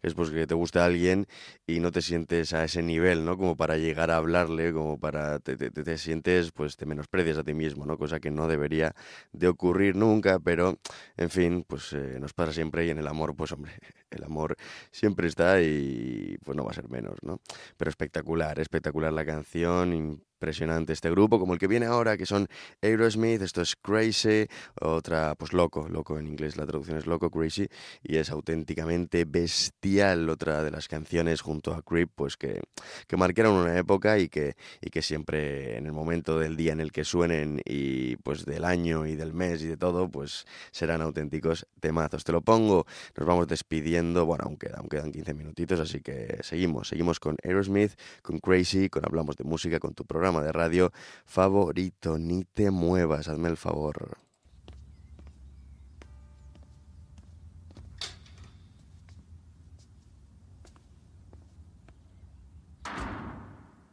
que 0.00 0.08
es 0.08 0.14
pues 0.14 0.30
que 0.30 0.46
te 0.46 0.54
gusta 0.54 0.84
alguien 0.84 1.26
y 1.66 1.80
no 1.80 1.92
te 1.92 2.02
sientes 2.02 2.52
a 2.52 2.64
ese 2.64 2.82
nivel, 2.82 3.24
¿no? 3.24 3.36
Como 3.36 3.56
para 3.56 3.76
llegar 3.76 4.10
a 4.10 4.16
hablarle, 4.16 4.72
como 4.72 4.98
para 4.98 5.38
te, 5.40 5.56
te- 5.56 5.70
te 5.70 5.98
sientes 5.98 6.52
pues 6.52 6.76
te 6.76 6.86
menosprecias 7.10 7.38
a 7.38 7.44
ti 7.44 7.54
mismo, 7.54 7.86
¿no? 7.86 7.98
Cosa 7.98 8.20
que 8.20 8.30
no 8.30 8.46
debería 8.48 8.94
de 9.32 9.48
ocurrir 9.48 9.96
nunca, 9.96 10.38
pero 10.38 10.78
en 11.16 11.30
fin, 11.30 11.64
pues 11.66 11.92
eh, 11.92 12.18
nos 12.20 12.32
pasa 12.32 12.52
siempre 12.52 12.86
y 12.86 12.90
en 12.90 12.98
el 12.98 13.06
amor, 13.08 13.34
pues 13.34 13.52
hombre, 13.52 13.72
el 14.10 14.24
amor 14.24 14.56
siempre 14.92 15.26
está 15.28 15.60
y 15.60 16.38
pues 16.44 16.56
no 16.56 16.64
va 16.64 16.70
a 16.70 16.74
ser 16.74 16.88
menos, 16.88 17.18
¿no? 17.22 17.40
Pero 17.76 17.90
espectacular, 17.90 18.58
espectacular 18.60 19.12
la 19.12 19.24
canción, 19.24 20.22
impresionante 20.40 20.94
este 20.94 21.10
grupo, 21.10 21.38
como 21.38 21.52
el 21.52 21.58
que 21.58 21.66
viene 21.66 21.84
ahora, 21.84 22.16
que 22.16 22.24
son 22.24 22.48
Aerosmith, 22.80 23.42
esto 23.42 23.60
es 23.60 23.76
Crazy, 23.76 24.46
otra, 24.80 25.34
pues 25.34 25.52
loco, 25.52 25.86
loco 25.86 26.18
en 26.18 26.26
inglés, 26.26 26.56
la 26.56 26.64
traducción 26.64 26.96
es 26.96 27.06
loco, 27.06 27.30
Crazy, 27.30 27.68
y 28.02 28.16
es 28.16 28.30
auténticamente 28.30 29.26
bestial, 29.26 30.30
otra 30.30 30.62
de 30.62 30.70
las 30.70 30.88
canciones 30.88 31.42
junto 31.42 31.74
a 31.74 31.82
Creep, 31.82 32.10
pues 32.14 32.38
que, 32.38 32.62
que 33.06 33.18
marcaron 33.18 33.52
una 33.52 33.76
época 33.76 34.18
y 34.18 34.30
que, 34.30 34.54
y 34.80 34.88
que 34.88 35.02
siempre 35.02 35.76
en 35.76 35.84
el 35.84 35.92
momento 35.92 36.38
del 36.38 36.56
día 36.56 36.72
en 36.72 36.80
el 36.80 36.90
que 36.90 37.04
suenen 37.04 37.60
y 37.66 38.16
pues 38.16 38.46
del 38.46 38.64
año 38.64 39.06
y 39.06 39.16
del 39.16 39.34
mes 39.34 39.62
y 39.62 39.66
de 39.66 39.76
todo, 39.76 40.10
pues 40.10 40.46
serán 40.70 41.02
auténticos 41.02 41.66
temazos. 41.80 42.24
Te 42.24 42.32
lo 42.32 42.40
pongo, 42.40 42.86
nos 43.14 43.26
vamos 43.26 43.46
despidiendo, 43.46 44.24
bueno, 44.24 44.44
aún 44.46 44.56
quedan, 44.56 44.78
aún 44.78 44.88
quedan 44.88 45.12
15 45.12 45.34
minutitos, 45.34 45.80
así 45.80 46.00
que 46.00 46.38
seguimos, 46.40 46.88
seguimos 46.88 47.20
con 47.20 47.36
Aerosmith, 47.44 47.92
con 48.22 48.38
Crazy, 48.38 48.88
con 48.88 49.04
Hablamos 49.04 49.36
de 49.36 49.44
Música, 49.44 49.78
con 49.78 49.92
tu 49.92 50.06
programa 50.06 50.29
de 50.38 50.52
radio 50.52 50.92
favorito, 51.26 52.16
ni 52.18 52.44
te 52.44 52.70
muevas, 52.70 53.26
hazme 53.26 53.48
el 53.48 53.56
favor. 53.56 54.16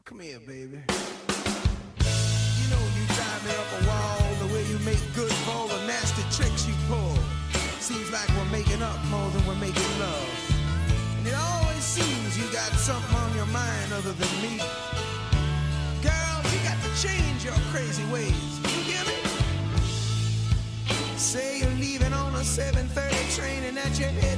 Come 0.06 0.20
here, 0.20 0.40
baby. 0.40 0.84
You 2.58 2.66
know 2.70 2.84
you 2.96 3.06
drive 3.18 3.44
me 3.44 3.52
up 3.52 3.82
a 3.82 3.88
wall 3.88 4.48
the 4.48 4.54
way 4.54 4.64
you 4.66 4.80
make 4.86 5.02
good 5.16 5.32
for 5.46 5.68
the 5.68 5.86
nasty 5.88 6.24
tricks 6.32 6.68
you 6.68 6.74
pull. 6.88 7.18
Seems 7.80 8.12
like 8.12 8.30
we're 8.30 8.52
making 8.52 8.82
up 8.82 9.04
more 9.06 9.30
than 9.32 9.46
we're 9.48 9.56
making 9.56 10.00
love. 10.00 10.30
And 11.18 11.28
it 11.28 11.34
always 11.34 11.84
seems 11.84 12.38
you 12.38 12.46
got 12.54 12.72
something 12.74 13.16
on 13.16 13.36
your 13.36 13.48
mind 13.48 13.92
other 13.94 14.14
than 14.14 14.42
me. 14.42 14.62
Your 17.48 17.56
crazy 17.72 18.04
ways. 18.12 18.60
You 18.64 18.82
hear 18.91 19.04
me? 19.06 19.16
Say 21.16 21.60
you're 21.60 21.80
leaving 21.80 22.12
on 22.12 22.36
a 22.36 22.43
7:30 22.43 23.36
train 23.38 23.64
and 23.64 23.78
that 23.78 23.98
you're 23.98 24.10
heading 24.10 24.37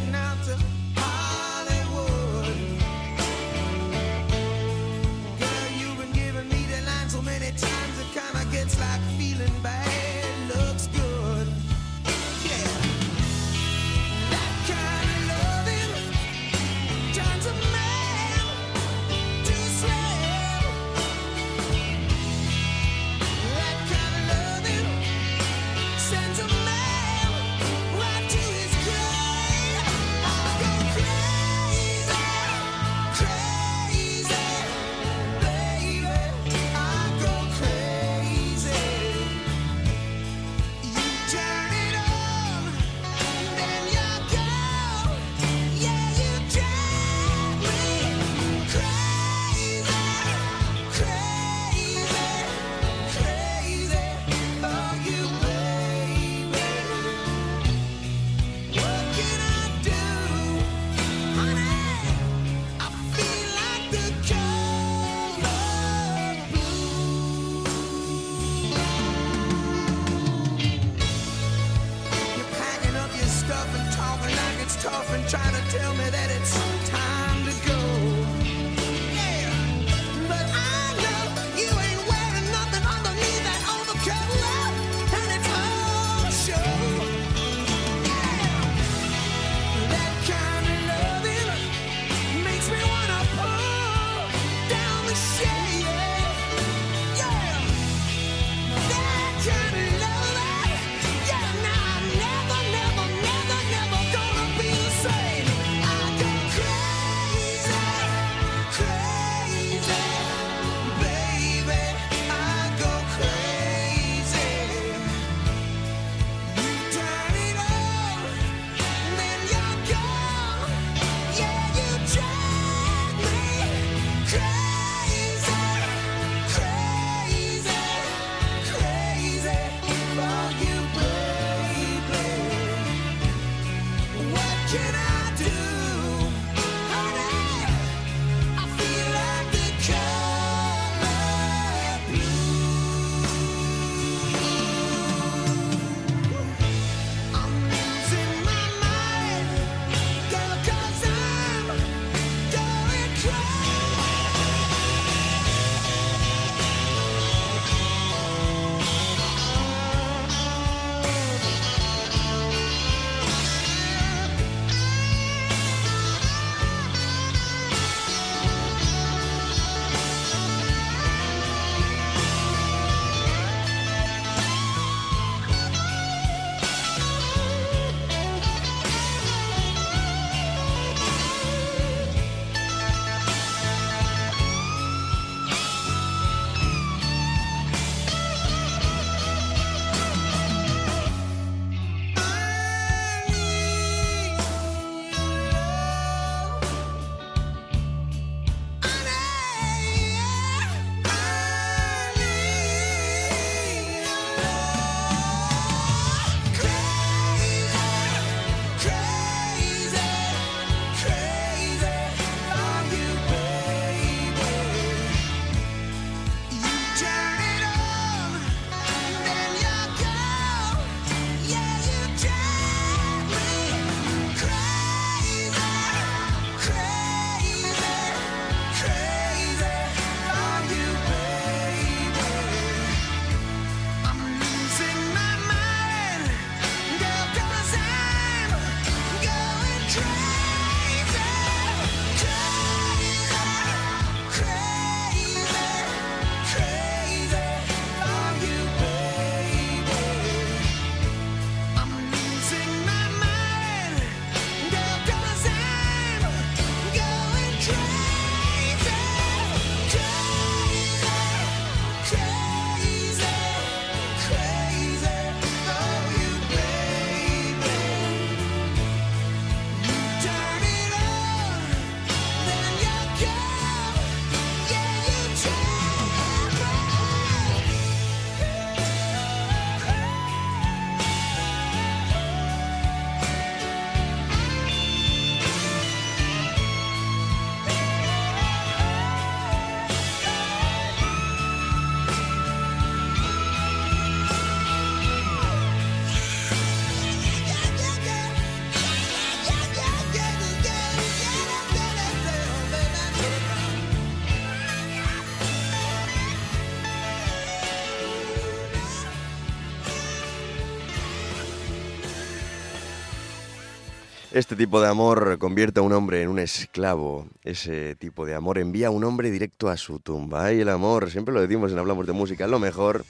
Este 314.40 314.56
tipo 314.56 314.80
de 314.80 314.88
amor 314.88 315.38
convierte 315.38 315.82
a 315.82 315.84
un 315.84 315.92
hombre 315.92 316.22
en 316.22 316.30
un 316.30 316.40
esclavo. 316.40 317.28
Ese 317.44 317.96
tipo 317.96 318.26
de 318.26 318.36
amor 318.36 318.58
envía 318.58 318.88
a 318.88 318.90
un 318.90 319.04
hombre 319.04 319.32
directo 319.32 319.68
a 319.68 319.76
su 319.76 320.00
tumba. 320.00 320.46
Ay, 320.46 320.62
el 320.62 320.70
amor, 320.70 321.12
siempre 321.12 321.34
lo 321.34 321.42
decimos 321.42 321.74
en 321.74 321.78
Hablamos 321.78 322.08
de 322.08 322.14
Música, 322.14 322.48
lo 322.48 322.58
mejor 322.58 323.04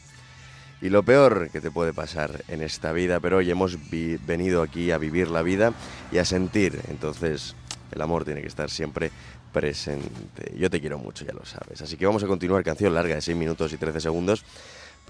y 0.81 0.89
lo 0.89 1.03
peor 1.03 1.51
que 1.51 1.61
te 1.61 1.69
puede 1.69 1.93
pasar 1.93 2.43
en 2.47 2.63
esta 2.63 2.93
vida. 2.93 3.19
Pero 3.19 3.37
hoy 3.37 3.51
hemos 3.51 3.77
venido 4.25 4.63
aquí 4.63 4.89
a 4.89 4.97
vivir 4.97 5.29
la 5.29 5.43
vida 5.43 5.71
y 6.11 6.17
a 6.17 6.25
sentir. 6.25 6.81
Entonces, 6.87 7.55
el 7.91 8.01
amor 8.01 8.25
tiene 8.25 8.41
que 8.41 8.47
estar 8.47 8.71
siempre 8.71 9.11
presente. 9.53 10.51
Yo 10.57 10.71
te 10.71 10.81
quiero 10.81 10.97
mucho, 10.97 11.25
ya 11.25 11.33
lo 11.33 11.45
sabes. 11.45 11.79
Así 11.83 11.95
que 11.95 12.07
vamos 12.07 12.23
a 12.23 12.27
continuar. 12.27 12.63
Canción 12.63 12.91
larga 12.95 13.13
de 13.13 13.21
6 13.21 13.37
minutos 13.37 13.71
y 13.71 13.77
13 13.77 14.01
segundos. 14.01 14.43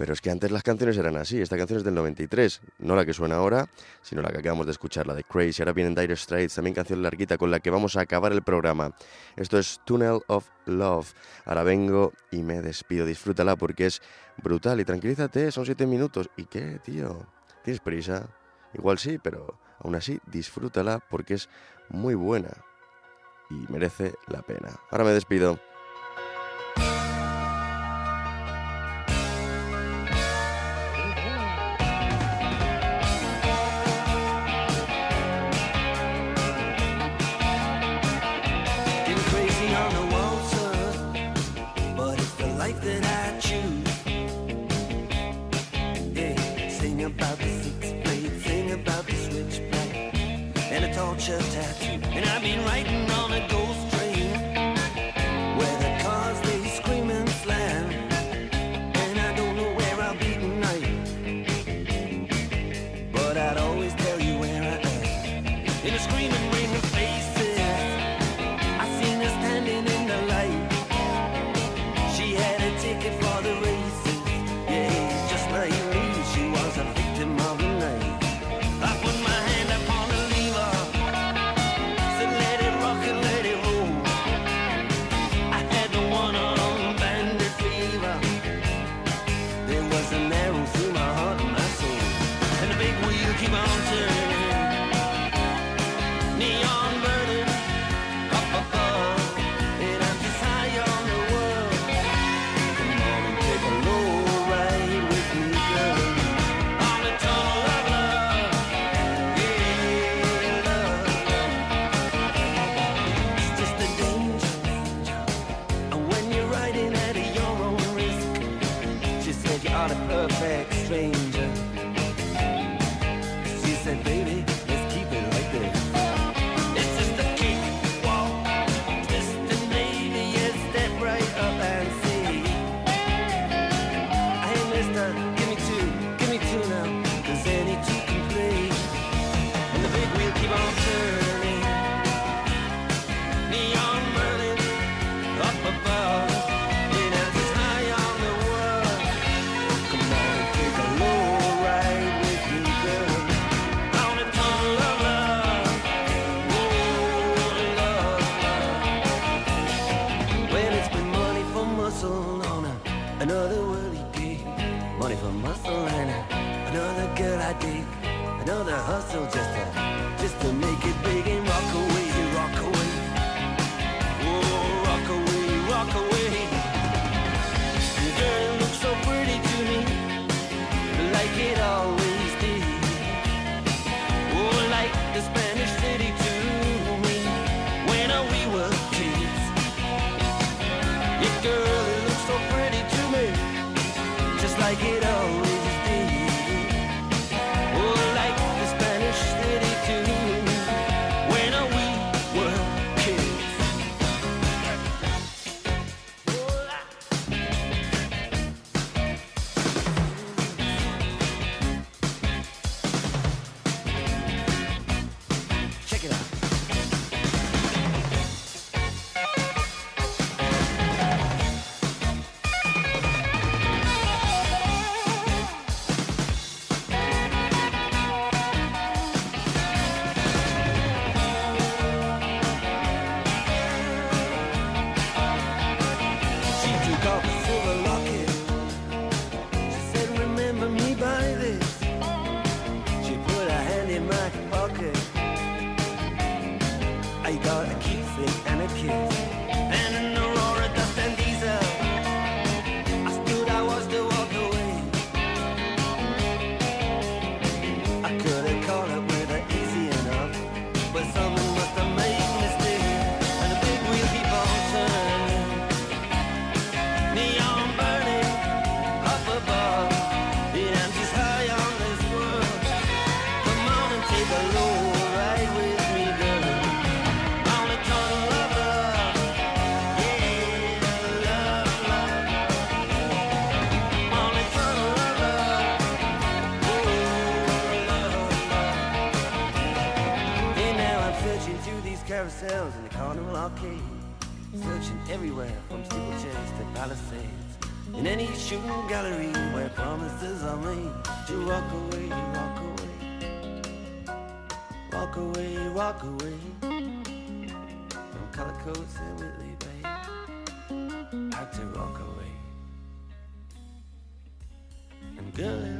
Pero 0.00 0.14
es 0.14 0.22
que 0.22 0.30
antes 0.30 0.50
las 0.50 0.62
canciones 0.62 0.96
eran 0.96 1.18
así. 1.18 1.42
Esta 1.42 1.58
canción 1.58 1.76
es 1.76 1.84
del 1.84 1.92
93. 1.92 2.62
No 2.78 2.96
la 2.96 3.04
que 3.04 3.12
suena 3.12 3.34
ahora, 3.34 3.68
sino 4.00 4.22
la 4.22 4.30
que 4.30 4.38
acabamos 4.38 4.64
de 4.64 4.72
escuchar, 4.72 5.06
la 5.06 5.12
de 5.12 5.24
Crazy. 5.24 5.60
Ahora 5.60 5.74
vienen 5.74 5.94
Dire 5.94 6.16
Straits, 6.16 6.54
también 6.54 6.72
canción 6.72 7.02
larguita 7.02 7.36
con 7.36 7.50
la 7.50 7.60
que 7.60 7.68
vamos 7.68 7.96
a 7.96 8.00
acabar 8.00 8.32
el 8.32 8.40
programa. 8.40 8.94
Esto 9.36 9.58
es 9.58 9.78
Tunnel 9.84 10.22
of 10.28 10.48
Love. 10.64 11.12
Ahora 11.44 11.64
vengo 11.64 12.14
y 12.30 12.42
me 12.42 12.62
despido. 12.62 13.04
Disfrútala 13.04 13.56
porque 13.56 13.84
es 13.84 14.00
brutal. 14.42 14.80
Y 14.80 14.86
tranquilízate, 14.86 15.52
son 15.52 15.66
7 15.66 15.86
minutos. 15.86 16.30
¿Y 16.34 16.46
qué, 16.46 16.80
tío? 16.82 17.26
¿Tienes 17.62 17.80
prisa? 17.82 18.26
Igual 18.72 18.98
sí, 18.98 19.18
pero 19.22 19.60
aún 19.80 19.96
así 19.96 20.18
disfrútala 20.24 21.04
porque 21.10 21.34
es 21.34 21.50
muy 21.90 22.14
buena. 22.14 22.48
Y 23.50 23.70
merece 23.70 24.14
la 24.28 24.40
pena. 24.40 24.80
Ahora 24.90 25.04
me 25.04 25.10
despido. 25.10 25.60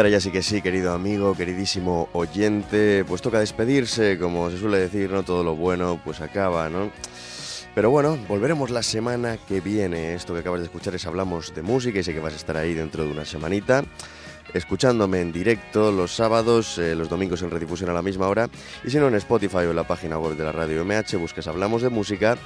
ahora 0.00 0.08
ya 0.08 0.20
sí 0.20 0.30
que 0.30 0.42
sí, 0.42 0.62
querido 0.62 0.94
amigo, 0.94 1.36
queridísimo 1.36 2.08
oyente, 2.14 3.04
pues 3.04 3.20
toca 3.20 3.38
despedirse, 3.38 4.18
como 4.18 4.50
se 4.50 4.56
suele 4.56 4.78
decir, 4.78 5.10
no 5.10 5.24
todo 5.24 5.44
lo 5.44 5.56
bueno 5.56 6.00
pues 6.02 6.22
acaba, 6.22 6.70
¿no? 6.70 6.90
Pero 7.74 7.90
bueno, 7.90 8.18
volveremos 8.26 8.70
la 8.70 8.82
semana 8.82 9.36
que 9.46 9.60
viene. 9.60 10.14
Esto 10.14 10.32
que 10.32 10.40
acabas 10.40 10.60
de 10.60 10.66
escuchar 10.66 10.94
es 10.94 11.06
Hablamos 11.06 11.54
de 11.54 11.60
Música 11.60 11.98
y 11.98 12.02
sé 12.02 12.14
que 12.14 12.20
vas 12.20 12.32
a 12.32 12.36
estar 12.36 12.56
ahí 12.56 12.72
dentro 12.72 13.04
de 13.04 13.10
una 13.10 13.26
semanita 13.26 13.84
escuchándome 14.54 15.20
en 15.20 15.32
directo 15.32 15.92
los 15.92 16.14
sábados, 16.14 16.78
eh, 16.78 16.94
los 16.94 17.08
domingos 17.08 17.42
en 17.42 17.50
redifusión 17.50 17.90
a 17.90 17.92
la 17.92 18.02
misma 18.02 18.28
hora 18.28 18.48
y 18.84 18.90
si 18.90 18.98
no 18.98 19.08
en 19.08 19.14
Spotify 19.14 19.58
o 19.58 19.70
en 19.70 19.76
la 19.76 19.86
página 19.86 20.18
web 20.18 20.36
de 20.36 20.44
la 20.44 20.52
radio 20.52 20.84
MH 20.84 21.16
busques 21.16 21.46
Hablamos 21.46 21.82
de 21.82 21.88
Música 21.88 22.36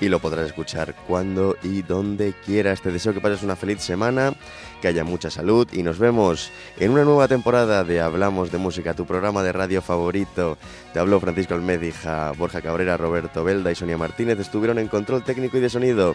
y 0.00 0.08
lo 0.08 0.18
podrás 0.18 0.46
escuchar 0.46 0.94
cuando 1.06 1.56
y 1.62 1.82
donde 1.82 2.34
quieras. 2.44 2.82
Te 2.82 2.90
deseo 2.90 3.14
que 3.14 3.20
pases 3.20 3.42
una 3.42 3.56
feliz 3.56 3.80
semana, 3.80 4.34
que 4.80 4.88
haya 4.88 5.04
mucha 5.04 5.30
salud 5.30 5.68
y 5.72 5.82
nos 5.82 5.98
vemos 5.98 6.50
en 6.78 6.90
una 6.90 7.04
nueva 7.04 7.28
temporada 7.28 7.84
de 7.84 8.00
Hablamos 8.00 8.50
de 8.50 8.58
Música, 8.58 8.94
tu 8.94 9.06
programa 9.06 9.42
de 9.42 9.52
radio 9.52 9.82
favorito. 9.82 10.58
Te 10.92 10.98
habló 10.98 11.20
Francisco 11.20 11.54
Almédija, 11.54 12.32
Borja 12.32 12.60
Cabrera, 12.60 12.96
Roberto 12.96 13.44
Belda 13.44 13.70
y 13.70 13.74
Sonia 13.74 13.98
Martínez 13.98 14.38
estuvieron 14.40 14.78
en 14.78 14.88
control 14.88 15.22
técnico 15.24 15.58
y 15.58 15.60
de 15.60 15.70
sonido. 15.70 16.14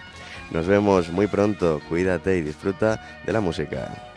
Nos 0.51 0.67
vemos 0.67 1.09
muy 1.09 1.27
pronto, 1.27 1.81
cuídate 1.87 2.37
y 2.37 2.41
disfruta 2.41 3.21
de 3.25 3.33
la 3.33 3.41
música. 3.41 4.16